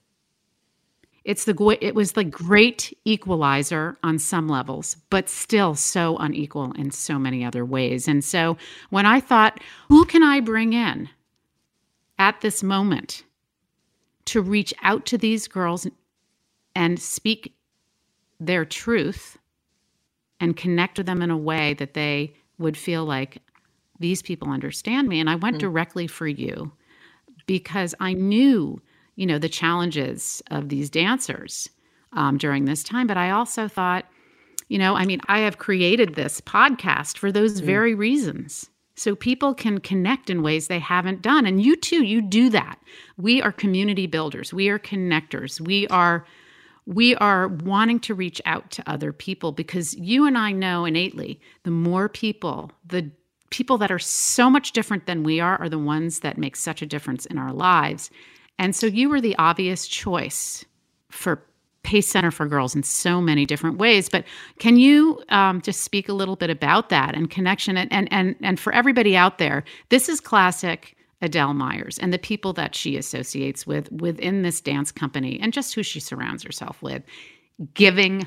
[1.28, 6.90] it's the it was the great equalizer on some levels, but still so unequal in
[6.90, 8.08] so many other ways.
[8.08, 8.56] And so
[8.88, 11.10] when I thought, who can I bring in
[12.18, 13.24] at this moment
[14.24, 15.86] to reach out to these girls
[16.74, 17.54] and speak
[18.40, 19.38] their truth
[20.40, 23.42] and connect with them in a way that they would feel like
[23.98, 25.18] these people understand me.
[25.18, 25.60] And I went mm.
[25.60, 26.72] directly for you
[27.46, 28.80] because I knew
[29.18, 31.68] you know the challenges of these dancers
[32.12, 34.06] um, during this time but i also thought
[34.68, 37.64] you know i mean i have created this podcast for those mm.
[37.64, 42.22] very reasons so people can connect in ways they haven't done and you too you
[42.22, 42.78] do that
[43.18, 46.24] we are community builders we are connectors we are
[46.88, 51.38] we are wanting to reach out to other people because you and I know innately
[51.64, 53.10] the more people, the
[53.50, 56.80] people that are so much different than we are, are the ones that make such
[56.80, 58.10] a difference in our lives.
[58.58, 60.64] And so you were the obvious choice
[61.10, 61.44] for
[61.82, 64.08] Pace Center for Girls in so many different ways.
[64.08, 64.24] But
[64.58, 67.76] can you um, just speak a little bit about that and connection?
[67.76, 72.18] And, and, and, and for everybody out there, this is classic Adele Myers and the
[72.18, 76.80] people that she associates with within this dance company and just who she surrounds herself
[76.82, 77.02] with,
[77.74, 78.26] giving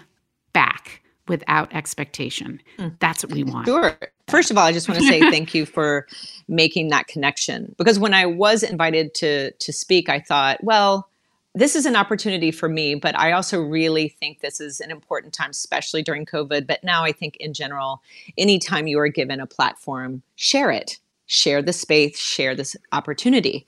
[0.53, 2.61] back without expectation.
[2.77, 2.97] Mm.
[2.99, 3.67] That's what we want.
[3.67, 3.97] Sure.
[4.27, 6.07] First of all, I just want to say thank you for
[6.47, 11.07] making that connection because when I was invited to to speak, I thought, well,
[11.53, 15.33] this is an opportunity for me, but I also really think this is an important
[15.33, 16.65] time, especially during COVID.
[16.65, 18.01] But now I think in general,
[18.37, 20.99] anytime you are given a platform, share it,
[21.31, 23.65] share the space, share this opportunity.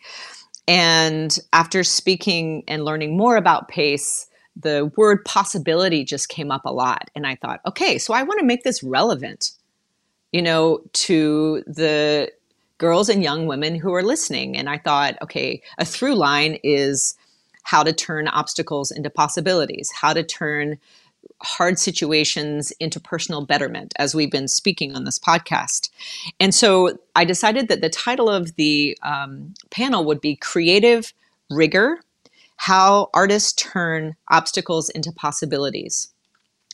[0.68, 6.74] And after speaking and learning more about PACE, the word possibility just came up a
[6.74, 7.10] lot.
[7.16, 9.52] And I thought, okay, so I want to make this relevant
[10.34, 12.30] you know, to the
[12.80, 14.58] girls and young women who are listening.
[14.58, 17.16] And I thought, okay, a through line is
[17.62, 20.78] how to turn obstacles into possibilities, how to turn
[21.42, 25.90] hard situations into personal betterment, as we've been speaking on this podcast.
[26.40, 31.14] And so I decided that the title of the um, panel would be Creative
[31.50, 32.00] Rigor
[32.58, 36.10] How Artists Turn Obstacles into Possibilities.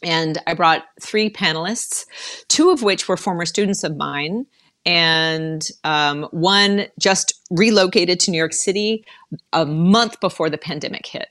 [0.03, 2.05] And I brought three panelists,
[2.47, 4.45] two of which were former students of mine,
[4.85, 9.03] and um, one just relocated to New York City
[9.51, 11.27] a month before the pandemic hit.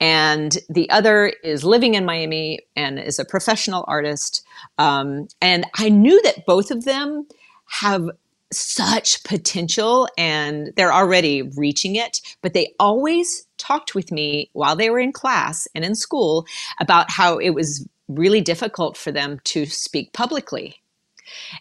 [0.00, 4.44] And the other is living in Miami and is a professional artist.
[4.78, 7.26] Um, and I knew that both of them
[7.66, 8.08] have
[8.52, 14.88] such potential and they're already reaching it, but they always talked with me while they
[14.88, 16.46] were in class and in school
[16.80, 20.80] about how it was really difficult for them to speak publicly.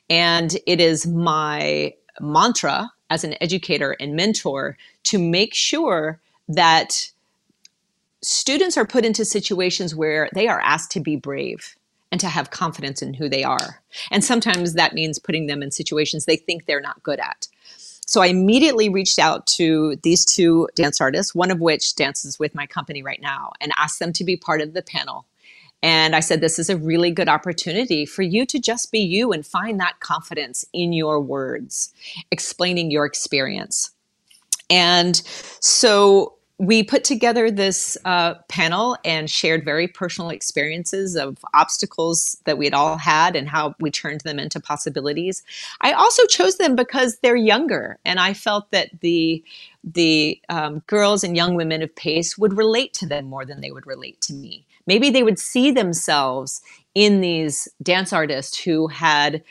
[0.10, 7.12] And it is my mantra as an educator and mentor to make sure that
[8.22, 11.76] students are put into situations where they are asked to be brave
[12.12, 13.82] and to have confidence in who they are.
[14.12, 17.48] And sometimes that means putting them in situations they think they're not good at.
[18.06, 22.56] So I immediately reached out to these two dance artists, one of which dances with
[22.56, 25.26] my company right now, and asked them to be part of the panel.
[25.84, 29.34] And I said, This is a really good opportunity for you to just be you
[29.34, 31.94] and find that confidence in your words,
[32.32, 33.92] explaining your experience.
[34.70, 35.18] And
[35.60, 42.58] so we put together this uh, panel and shared very personal experiences of obstacles that
[42.58, 45.44] we had all had and how we turned them into possibilities.
[45.82, 49.44] I also chose them because they're younger, and I felt that the
[49.84, 53.72] the um, girls and young women of Pace would relate to them more than they
[53.72, 54.66] would relate to me.
[54.86, 56.62] Maybe they would see themselves
[56.96, 59.44] in these dance artists who had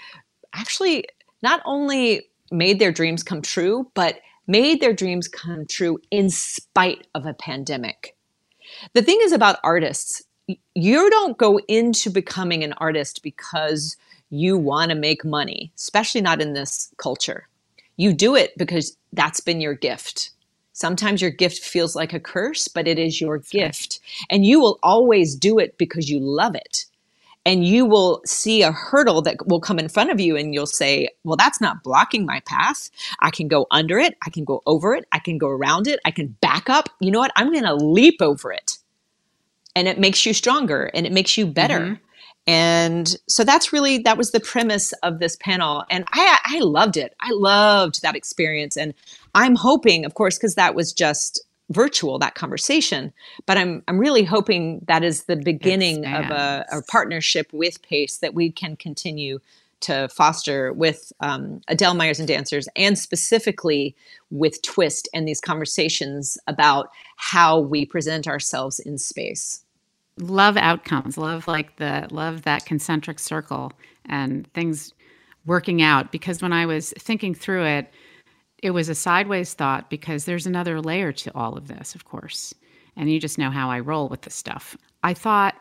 [0.53, 1.07] actually
[1.43, 7.07] not only made their dreams come true, but made their dreams come true in spite
[7.15, 8.17] of a pandemic.
[8.95, 10.23] The thing is about artists,
[10.75, 13.97] you don't go into becoming an artist because
[14.31, 17.49] you want to make money, especially not in this culture.
[17.97, 20.31] You do it because that's been your gift.
[20.73, 23.99] Sometimes your gift feels like a curse, but it is your gift.
[24.29, 26.85] And you will always do it because you love it.
[27.47, 30.67] And you will see a hurdle that will come in front of you, and you'll
[30.67, 32.91] say, Well, that's not blocking my path.
[33.21, 34.17] I can go under it.
[34.27, 35.07] I can go over it.
[35.13, 36.01] I can go around it.
[36.05, 36.91] I can back up.
[37.01, 37.33] You know what?
[37.37, 38.77] I'm going to leap over it.
[39.75, 41.81] And it makes you stronger and it makes you better.
[41.81, 41.95] Mm-hmm
[42.47, 46.97] and so that's really that was the premise of this panel and i i loved
[46.97, 48.95] it i loved that experience and
[49.35, 53.13] i'm hoping of course because that was just virtual that conversation
[53.45, 58.19] but i'm i'm really hoping that is the beginning of a, a, partnership with pace
[58.19, 59.41] that we can continue
[59.81, 63.95] to foster with um, adele myers and dancers and specifically
[64.31, 69.63] with twist and these conversations about how we present ourselves in space.
[70.19, 73.73] Love outcomes love like the love that concentric circle
[74.07, 74.95] and things
[75.45, 77.93] working out because when i was thinking through it
[78.67, 82.53] it was a sideways thought because there's another layer to all of this of course
[82.97, 85.55] and you just know how i roll with this stuff i thought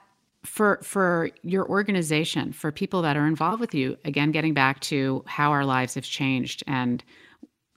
[0.44, 5.24] for for your organization for people that are involved with you again getting back to
[5.28, 7.04] how our lives have changed and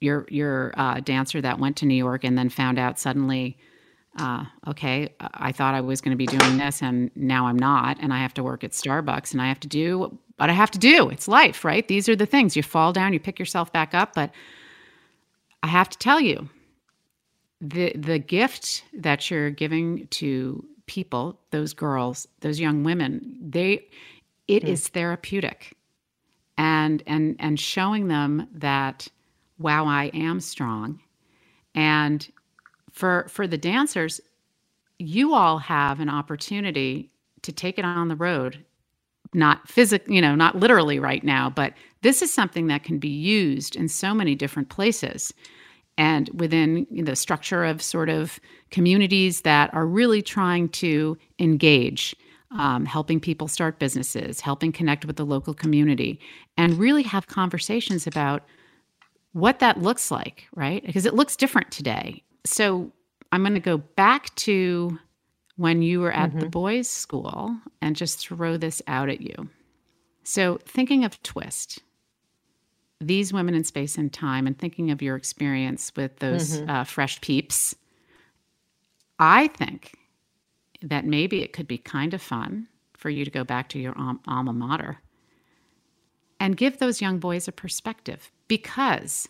[0.00, 3.56] your your uh, dancer that went to new york and then found out suddenly
[4.18, 7.98] uh, okay, I thought I was going to be doing this and now I'm not.
[8.00, 10.70] And I have to work at Starbucks and I have to do what I have
[10.72, 11.08] to do.
[11.08, 11.86] It's life, right?
[11.86, 12.56] These are the things.
[12.56, 14.14] You fall down, you pick yourself back up.
[14.14, 14.32] But
[15.62, 16.48] I have to tell you,
[17.60, 23.86] the the gift that you're giving to people, those girls, those young women, they
[24.46, 24.68] it mm.
[24.68, 25.76] is therapeutic.
[26.56, 29.08] And and and showing them that
[29.58, 31.00] wow, I am strong.
[31.74, 32.26] And
[32.92, 34.20] for for the dancers
[34.98, 37.10] you all have an opportunity
[37.42, 38.64] to take it on the road
[39.34, 41.72] not physical you know not literally right now but
[42.02, 45.32] this is something that can be used in so many different places
[45.96, 48.38] and within the structure of sort of
[48.70, 52.14] communities that are really trying to engage
[52.50, 56.18] um, helping people start businesses helping connect with the local community
[56.56, 58.44] and really have conversations about
[59.32, 60.84] what that looks like right?
[60.84, 62.22] Because it looks different today.
[62.44, 62.92] So
[63.32, 64.98] I'm going to go back to
[65.58, 66.38] when you were at mm-hmm.
[66.38, 69.50] the boys' school and just throw this out at you.
[70.22, 71.80] So, thinking of Twist,
[73.00, 76.70] these women in space and time, and thinking of your experience with those mm-hmm.
[76.70, 77.74] uh, fresh peeps,
[79.18, 79.94] I think
[80.80, 83.96] that maybe it could be kind of fun for you to go back to your
[84.28, 84.98] alma mater
[86.38, 89.28] and give those young boys a perspective because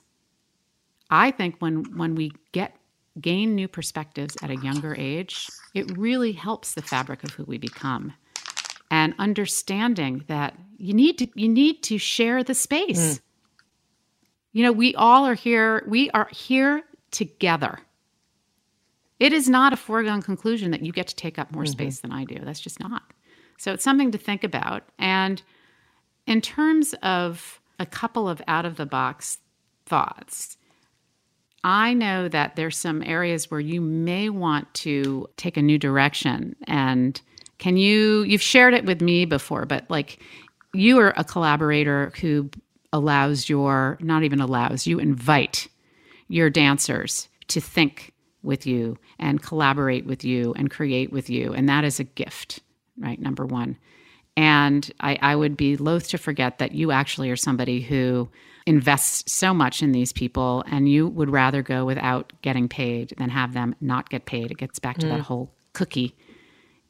[1.09, 2.77] I think when when we get
[3.21, 7.59] gain new perspectives at a younger age, it really helps the fabric of who we
[7.59, 8.13] become.
[8.91, 13.17] And understanding that you need to you need to share the space.
[13.17, 13.21] Mm.
[14.53, 17.81] You know, we all are here, we are here together.
[19.21, 21.73] It is not a foregone conclusion that you get to take up more mm-hmm.
[21.73, 22.39] space than I do.
[22.43, 23.03] That's just not.
[23.59, 24.85] So it's something to think about.
[24.99, 25.43] And
[26.27, 29.39] in terms of a couple of out of the box
[29.87, 30.58] thoughts,
[31.65, 36.55] I know that there's some areas where you may want to take a new direction.
[36.67, 37.21] And
[37.59, 40.21] can you, you've shared it with me before, but like
[40.73, 42.51] you are a collaborator who
[42.93, 45.69] allows your, not even allows, you invite
[46.29, 51.53] your dancers to think with you and collaborate with you and create with you.
[51.53, 52.61] And that is a gift,
[52.99, 53.21] right?
[53.21, 53.77] Number one.
[54.37, 58.29] And I, I would be loath to forget that you actually are somebody who
[58.69, 63.31] invests so much in these people and you would rather go without getting paid than
[63.31, 64.51] have them not get paid.
[64.51, 65.09] It gets back to mm.
[65.09, 66.15] that whole cookie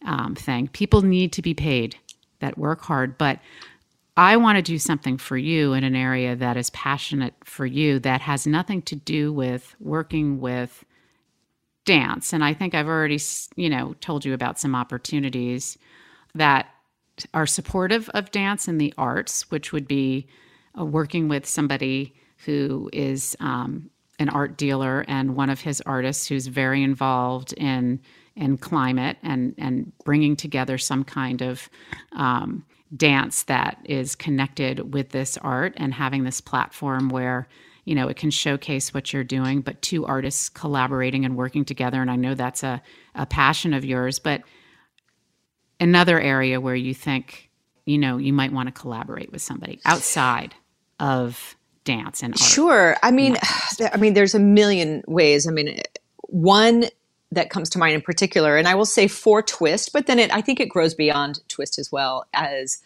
[0.04, 0.66] um, thing.
[0.68, 1.96] People need to be paid
[2.40, 3.38] that work hard, but
[4.16, 8.00] I want to do something for you in an area that is passionate for you
[8.00, 10.84] that has nothing to do with working with
[11.84, 12.32] dance.
[12.32, 13.20] And I think I've already,
[13.54, 15.78] you know, told you about some opportunities
[16.34, 16.66] that
[17.32, 20.26] are supportive of dance and the arts, which would be
[20.78, 22.14] uh, working with somebody
[22.44, 28.00] who is um, an art dealer and one of his artists who's very involved in
[28.36, 31.68] in climate and and bringing together some kind of
[32.12, 32.64] um,
[32.96, 37.48] dance that is connected with this art and having this platform where
[37.84, 42.00] you know it can showcase what you're doing but two artists collaborating and working together.
[42.00, 42.80] And i know that's a,
[43.14, 44.42] a passion of yours but
[45.80, 47.50] another area where you think
[47.84, 50.54] you know you might want to collaborate with somebody outside
[51.00, 52.40] of dance and art?
[52.40, 52.96] Sure.
[53.02, 53.36] I mean,
[53.92, 55.46] I mean, there's a million ways.
[55.46, 55.80] I mean,
[56.22, 56.84] one
[57.32, 60.32] that comes to mind in particular, and I will say for Twist, but then it,
[60.32, 62.78] I think it grows beyond Twist as well as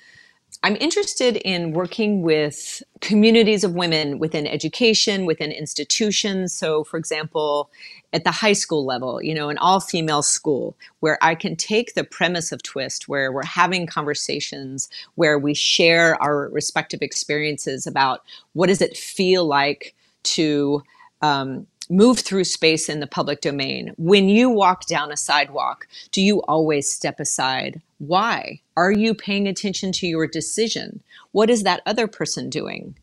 [0.65, 6.53] I'm interested in working with communities of women within education, within institutions.
[6.53, 7.69] So, for example,
[8.13, 11.95] at the high school level, you know, an all female school where I can take
[11.95, 18.23] the premise of Twist, where we're having conversations, where we share our respective experiences about
[18.53, 19.95] what does it feel like
[20.25, 20.83] to
[21.23, 23.95] um, move through space in the public domain.
[23.97, 27.81] When you walk down a sidewalk, do you always step aside?
[28.03, 28.61] Why?
[28.77, 31.05] Are you paying attention to your decision?
[31.31, 32.97] What is that other person doing?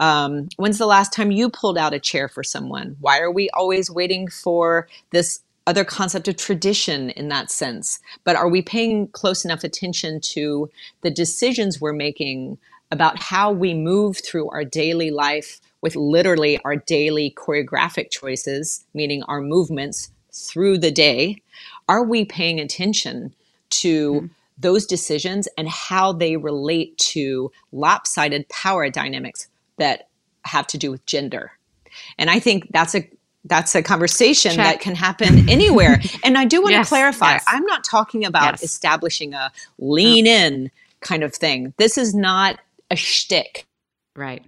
[0.00, 2.96] Um, when's the last time you pulled out a chair for someone?
[2.98, 5.38] Why are we always waiting for this
[5.68, 8.00] other concept of tradition in that sense?
[8.24, 10.68] But are we paying close enough attention to
[11.02, 12.58] the decisions we're making
[12.90, 19.22] about how we move through our daily life with literally our daily choreographic choices, meaning
[19.28, 21.40] our movements through the day?
[21.88, 23.32] Are we paying attention
[23.70, 24.26] to mm-hmm
[24.60, 29.48] those decisions and how they relate to lopsided power dynamics
[29.78, 30.08] that
[30.44, 31.52] have to do with gender.
[32.18, 33.08] And I think that's a
[33.44, 34.64] that's a conversation Check.
[34.64, 36.00] that can happen anywhere.
[36.22, 37.44] and I do want yes, to clarify, yes.
[37.46, 38.62] I'm not talking about yes.
[38.62, 41.72] establishing a lean in kind of thing.
[41.78, 42.58] This is not
[42.90, 43.66] a shtick.
[44.14, 44.44] Right.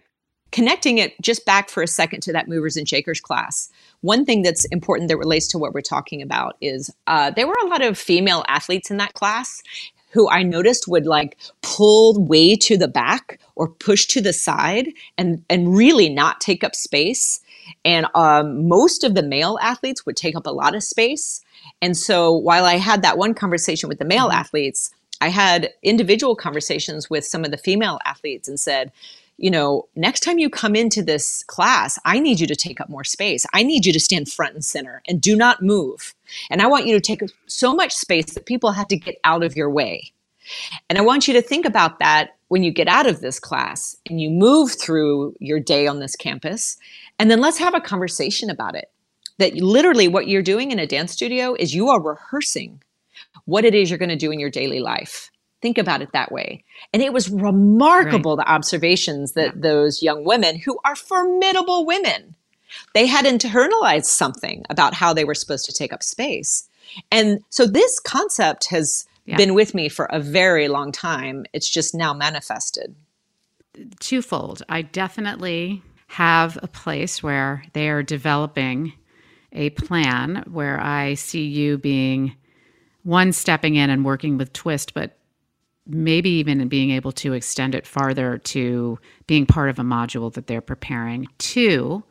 [0.50, 3.70] Connecting it just back for a second to that movers and shakers class.
[4.02, 7.56] One thing that's important that relates to what we're talking about is uh, there were
[7.62, 9.62] a lot of female athletes in that class
[10.12, 14.88] who I noticed would like pull way to the back or push to the side
[15.18, 17.40] and and really not take up space.
[17.84, 21.42] And um, most of the male athletes would take up a lot of space.
[21.80, 24.38] And so while I had that one conversation with the male mm-hmm.
[24.38, 28.90] athletes, I had individual conversations with some of the female athletes and said,
[29.38, 32.88] you know, next time you come into this class, I need you to take up
[32.88, 33.44] more space.
[33.52, 36.14] I need you to stand front and center and do not move.
[36.50, 39.42] And I want you to take so much space that people have to get out
[39.42, 40.12] of your way.
[40.88, 43.96] And I want you to think about that when you get out of this class
[44.08, 46.76] and you move through your day on this campus.
[47.18, 48.90] And then let's have a conversation about it.
[49.38, 52.82] That literally what you're doing in a dance studio is you are rehearsing
[53.46, 55.31] what it is you're going to do in your daily life.
[55.62, 56.64] Think about it that way.
[56.92, 58.44] And it was remarkable right.
[58.44, 59.60] the observations that yeah.
[59.60, 62.34] those young women who are formidable women,
[62.94, 66.68] they had internalized something about how they were supposed to take up space.
[67.10, 69.36] And so this concept has yeah.
[69.36, 71.46] been with me for a very long time.
[71.52, 72.94] It's just now manifested.
[74.00, 74.62] Twofold.
[74.68, 78.92] I definitely have a place where they are developing
[79.52, 82.34] a plan where I see you being
[83.04, 85.16] one stepping in and working with Twist, but
[85.86, 90.46] maybe even being able to extend it farther to being part of a module that
[90.46, 91.26] they're preparing.
[91.38, 92.04] Two,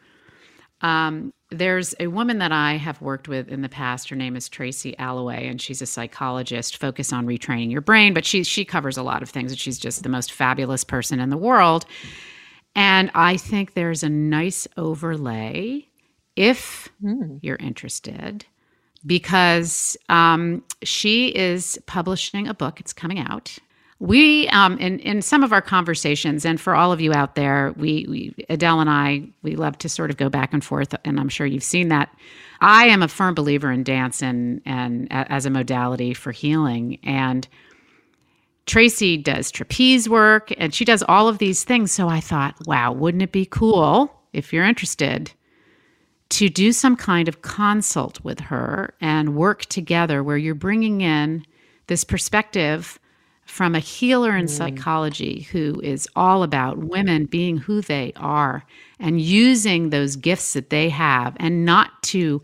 [0.81, 4.09] um, there's a woman that I have worked with in the past.
[4.09, 8.13] Her name is Tracy Alloway, and she's a psychologist focused on retraining your brain.
[8.13, 11.19] But she she covers a lot of things, and she's just the most fabulous person
[11.19, 11.85] in the world.
[12.75, 15.87] And I think there's a nice overlay
[16.35, 17.39] if mm.
[17.41, 18.45] you're interested,
[19.05, 22.79] because um, she is publishing a book.
[22.79, 23.57] It's coming out.
[23.99, 27.71] We um, in in some of our conversations and for all of you out there
[27.77, 31.19] we, we, adele and i we love to sort of go back and forth and
[31.19, 32.09] i'm sure you've seen that.
[32.61, 37.47] I am a firm believer in dance and and as a modality for healing and
[38.65, 41.91] tracy does trapeze work and she does all of these things.
[41.91, 45.31] So i thought wow wouldn't it be cool if you're interested
[46.31, 51.45] to do some kind of consult with her and work together where you're bringing in
[51.87, 52.99] this perspective
[53.45, 54.49] from a healer in mm.
[54.49, 58.63] psychology who is all about women being who they are
[58.97, 62.41] and using those gifts that they have and not to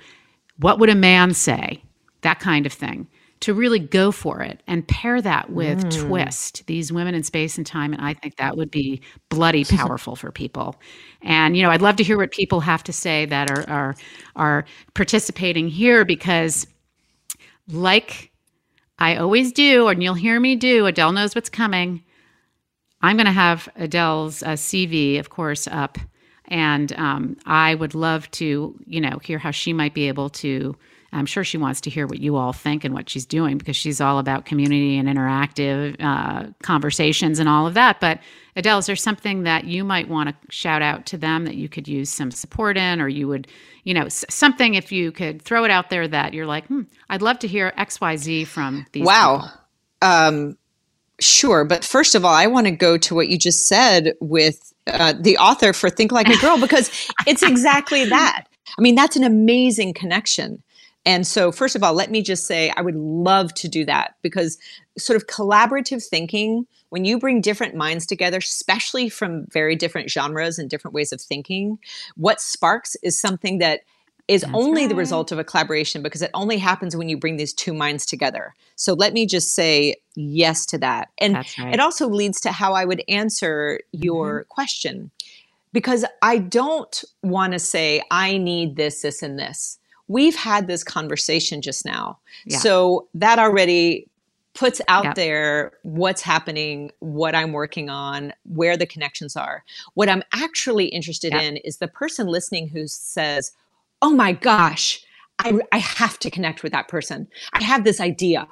[0.59, 1.81] what would a man say
[2.21, 3.07] that kind of thing
[3.39, 6.07] to really go for it and pair that with mm.
[6.07, 10.15] twist these women in space and time and i think that would be bloody powerful
[10.15, 10.75] for people
[11.21, 13.95] and you know i'd love to hear what people have to say that are are
[14.35, 16.67] are participating here because
[17.69, 18.31] like
[18.99, 20.85] I always do, and you'll hear me do.
[20.85, 22.03] Adele knows what's coming.
[23.01, 25.99] I'm going to have Adele's uh, CV, of course, up,
[26.45, 30.75] and um, I would love to, you know, hear how she might be able to.
[31.13, 33.75] I'm sure she wants to hear what you all think and what she's doing because
[33.75, 37.99] she's all about community and interactive uh, conversations and all of that.
[37.99, 38.19] But
[38.55, 41.69] Adele, is there something that you might want to shout out to them that you
[41.69, 43.47] could use some support in, or you would,
[43.83, 47.21] you know, something if you could throw it out there that you're like, hmm, I'd
[47.21, 49.05] love to hear X, Y, Z from these.
[49.05, 49.49] Wow.
[50.01, 50.57] Um,
[51.19, 54.73] sure, but first of all, I want to go to what you just said with
[54.87, 56.89] uh, the author for Think Like a Girl because
[57.25, 58.45] it's exactly that.
[58.77, 60.63] I mean, that's an amazing connection
[61.07, 64.15] And so, first of all, let me just say I would love to do that
[64.21, 64.57] because
[64.97, 70.59] sort of collaborative thinking, when you bring different minds together, especially from very different genres
[70.59, 71.79] and different ways of thinking,
[72.17, 73.83] what sparks is something that
[74.27, 74.89] is That's only right.
[74.89, 78.05] the result of a collaboration because it only happens when you bring these two minds
[78.05, 78.53] together.
[78.75, 81.07] So let me just say yes to that.
[81.19, 81.73] And right.
[81.73, 84.49] it also leads to how I would answer your mm-hmm.
[84.49, 85.11] question
[85.71, 89.79] because I don't want to say, I need this, this, and this.
[90.07, 92.19] We've had this conversation just now.
[92.45, 92.59] Yeah.
[92.59, 94.07] So that already
[94.53, 95.15] puts out yep.
[95.15, 99.63] there what's happening, what I'm working on, where the connections are.
[99.93, 101.43] What I'm actually interested yep.
[101.43, 103.51] in is the person listening who says,
[104.01, 105.03] oh my gosh,
[105.39, 107.27] I, I have to connect with that person.
[107.53, 108.47] I have this idea.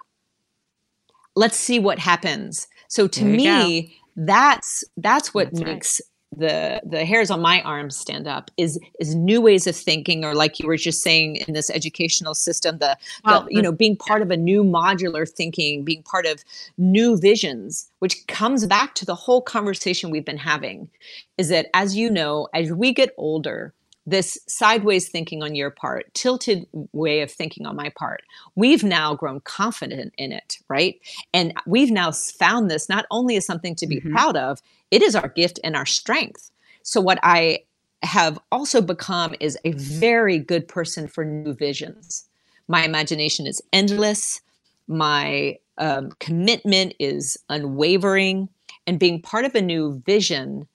[1.36, 2.68] Let's see what happens.
[2.88, 7.96] So to me, that's that's what that's makes right the the hairs on my arms
[7.96, 11.54] stand up is is new ways of thinking or like you were just saying in
[11.54, 15.84] this educational system the, well, the you know being part of a new modular thinking
[15.84, 16.44] being part of
[16.78, 20.90] new visions which comes back to the whole conversation we've been having
[21.38, 23.74] is that as you know as we get older
[24.06, 28.22] this sideways thinking on your part, tilted way of thinking on my part,
[28.56, 31.00] we've now grown confident in it, right?
[31.34, 34.12] And we've now found this not only as something to be mm-hmm.
[34.12, 36.52] proud of, it is our gift and our strength.
[36.84, 37.60] So, what I
[38.04, 42.26] have also become is a very good person for new visions.
[42.68, 44.42] My imagination is endless.
[44.88, 48.50] My um, commitment is unwavering.
[48.86, 50.68] And being part of a new vision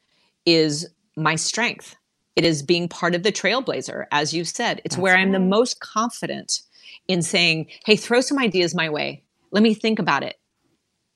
[0.44, 1.94] is my strength
[2.40, 4.80] it is being part of the trailblazer, as you said.
[4.82, 6.62] It's That's where I'm the most confident
[7.06, 9.22] in saying, hey, throw some ideas my way.
[9.50, 10.36] Let me think about it.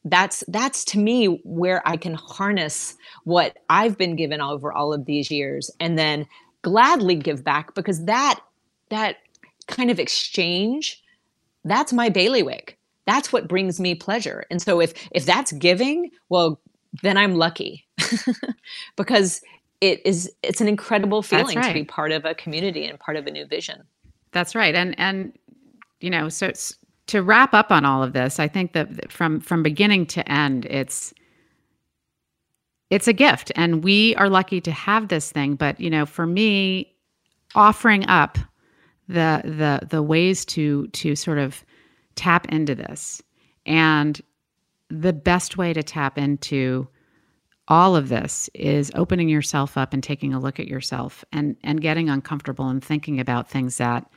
[0.04, 5.06] That's that's to me where I can harness what I've been given over all of
[5.06, 6.26] these years and then
[6.60, 8.40] gladly give back because that
[8.90, 9.16] that
[9.66, 11.02] kind of exchange,
[11.64, 12.78] that's my bailiwick.
[13.06, 14.44] That's what brings me pleasure.
[14.50, 16.60] And so if if that's giving, well,
[17.02, 17.86] then I'm lucky.
[18.96, 19.40] because
[19.85, 21.68] it is it's an incredible feeling right.
[21.68, 23.82] to be part of a community and part of a new vision.
[24.32, 24.74] That's right.
[24.74, 25.37] And and
[26.01, 26.53] you know, so
[27.09, 30.64] to wrap up on all of this, I think that from from beginning to end,
[30.66, 31.12] it's
[32.89, 36.26] it's a gift and we are lucky to have this thing, but you know, for
[36.26, 36.95] me
[37.55, 38.39] offering up
[39.07, 41.62] the the the ways to to sort of
[42.14, 43.22] tap into this
[43.66, 44.22] and
[44.89, 46.89] the best way to tap into
[47.68, 51.80] all of this is opening yourself up and taking a look at yourself and and
[51.80, 54.10] getting uncomfortable and thinking about things that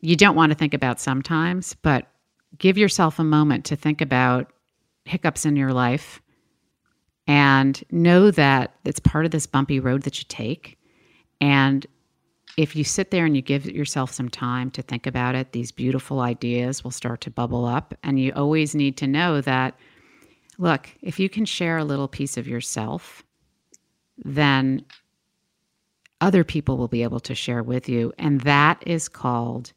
[0.00, 2.06] you don't want to think about sometimes but
[2.56, 4.52] give yourself a moment to think about
[5.04, 6.20] hiccups in your life
[7.26, 10.78] and know that it's part of this bumpy road that you take.
[11.40, 11.86] And
[12.56, 15.70] if you sit there and you give yourself some time to think about it these
[15.70, 19.78] beautiful ideas will start to bubble up and you always need to know that
[20.58, 23.22] Look, if you can share a little piece of yourself,
[24.24, 24.84] then
[26.20, 28.12] other people will be able to share with you.
[28.18, 29.72] And that is called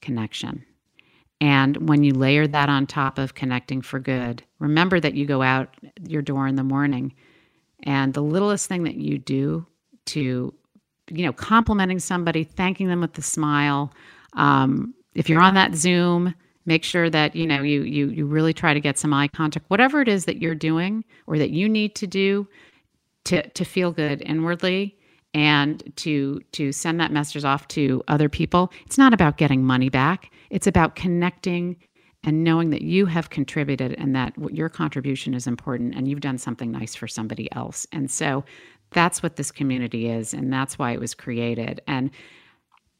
[0.00, 0.64] connection.
[1.40, 5.42] And when you layer that on top of connecting for good, remember that you go
[5.42, 7.12] out your door in the morning
[7.82, 9.66] and the littlest thing that you do
[10.06, 10.54] to,
[11.10, 13.92] you know, complimenting somebody, thanking them with a smile.
[14.34, 16.34] Um, if you're on that Zoom,
[16.66, 19.64] make sure that you know you you you really try to get some eye contact
[19.68, 22.46] whatever it is that you're doing or that you need to do
[23.24, 24.96] to to feel good inwardly
[25.34, 28.72] and to to send that message off to other people.
[28.86, 30.30] It's not about getting money back.
[30.50, 31.76] It's about connecting
[32.22, 36.38] and knowing that you have contributed and that your contribution is important and you've done
[36.38, 37.86] something nice for somebody else.
[37.92, 38.44] And so
[38.92, 41.82] that's what this community is and that's why it was created.
[41.86, 42.10] And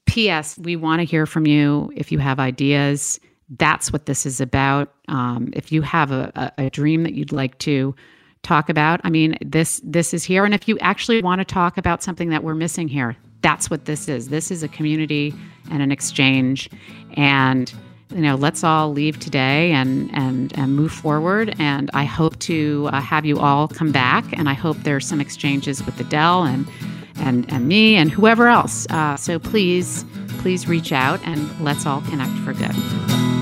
[0.06, 3.18] ps we want to hear from you if you have ideas
[3.58, 4.92] that's what this is about.
[5.08, 7.94] Um, if you have a, a, a dream that you'd like to
[8.42, 10.44] talk about, I mean, this this is here.
[10.44, 13.84] And if you actually want to talk about something that we're missing here, that's what
[13.84, 14.28] this is.
[14.28, 15.34] This is a community
[15.70, 16.70] and an exchange,
[17.16, 17.72] and
[18.14, 21.54] you know, let's all leave today and and and move forward.
[21.58, 25.20] And I hope to uh, have you all come back, and I hope there's some
[25.20, 26.68] exchanges with Adele and
[27.16, 28.86] and and me and whoever else.
[28.90, 30.04] Uh, so please
[30.38, 33.33] please reach out and let's all connect for good.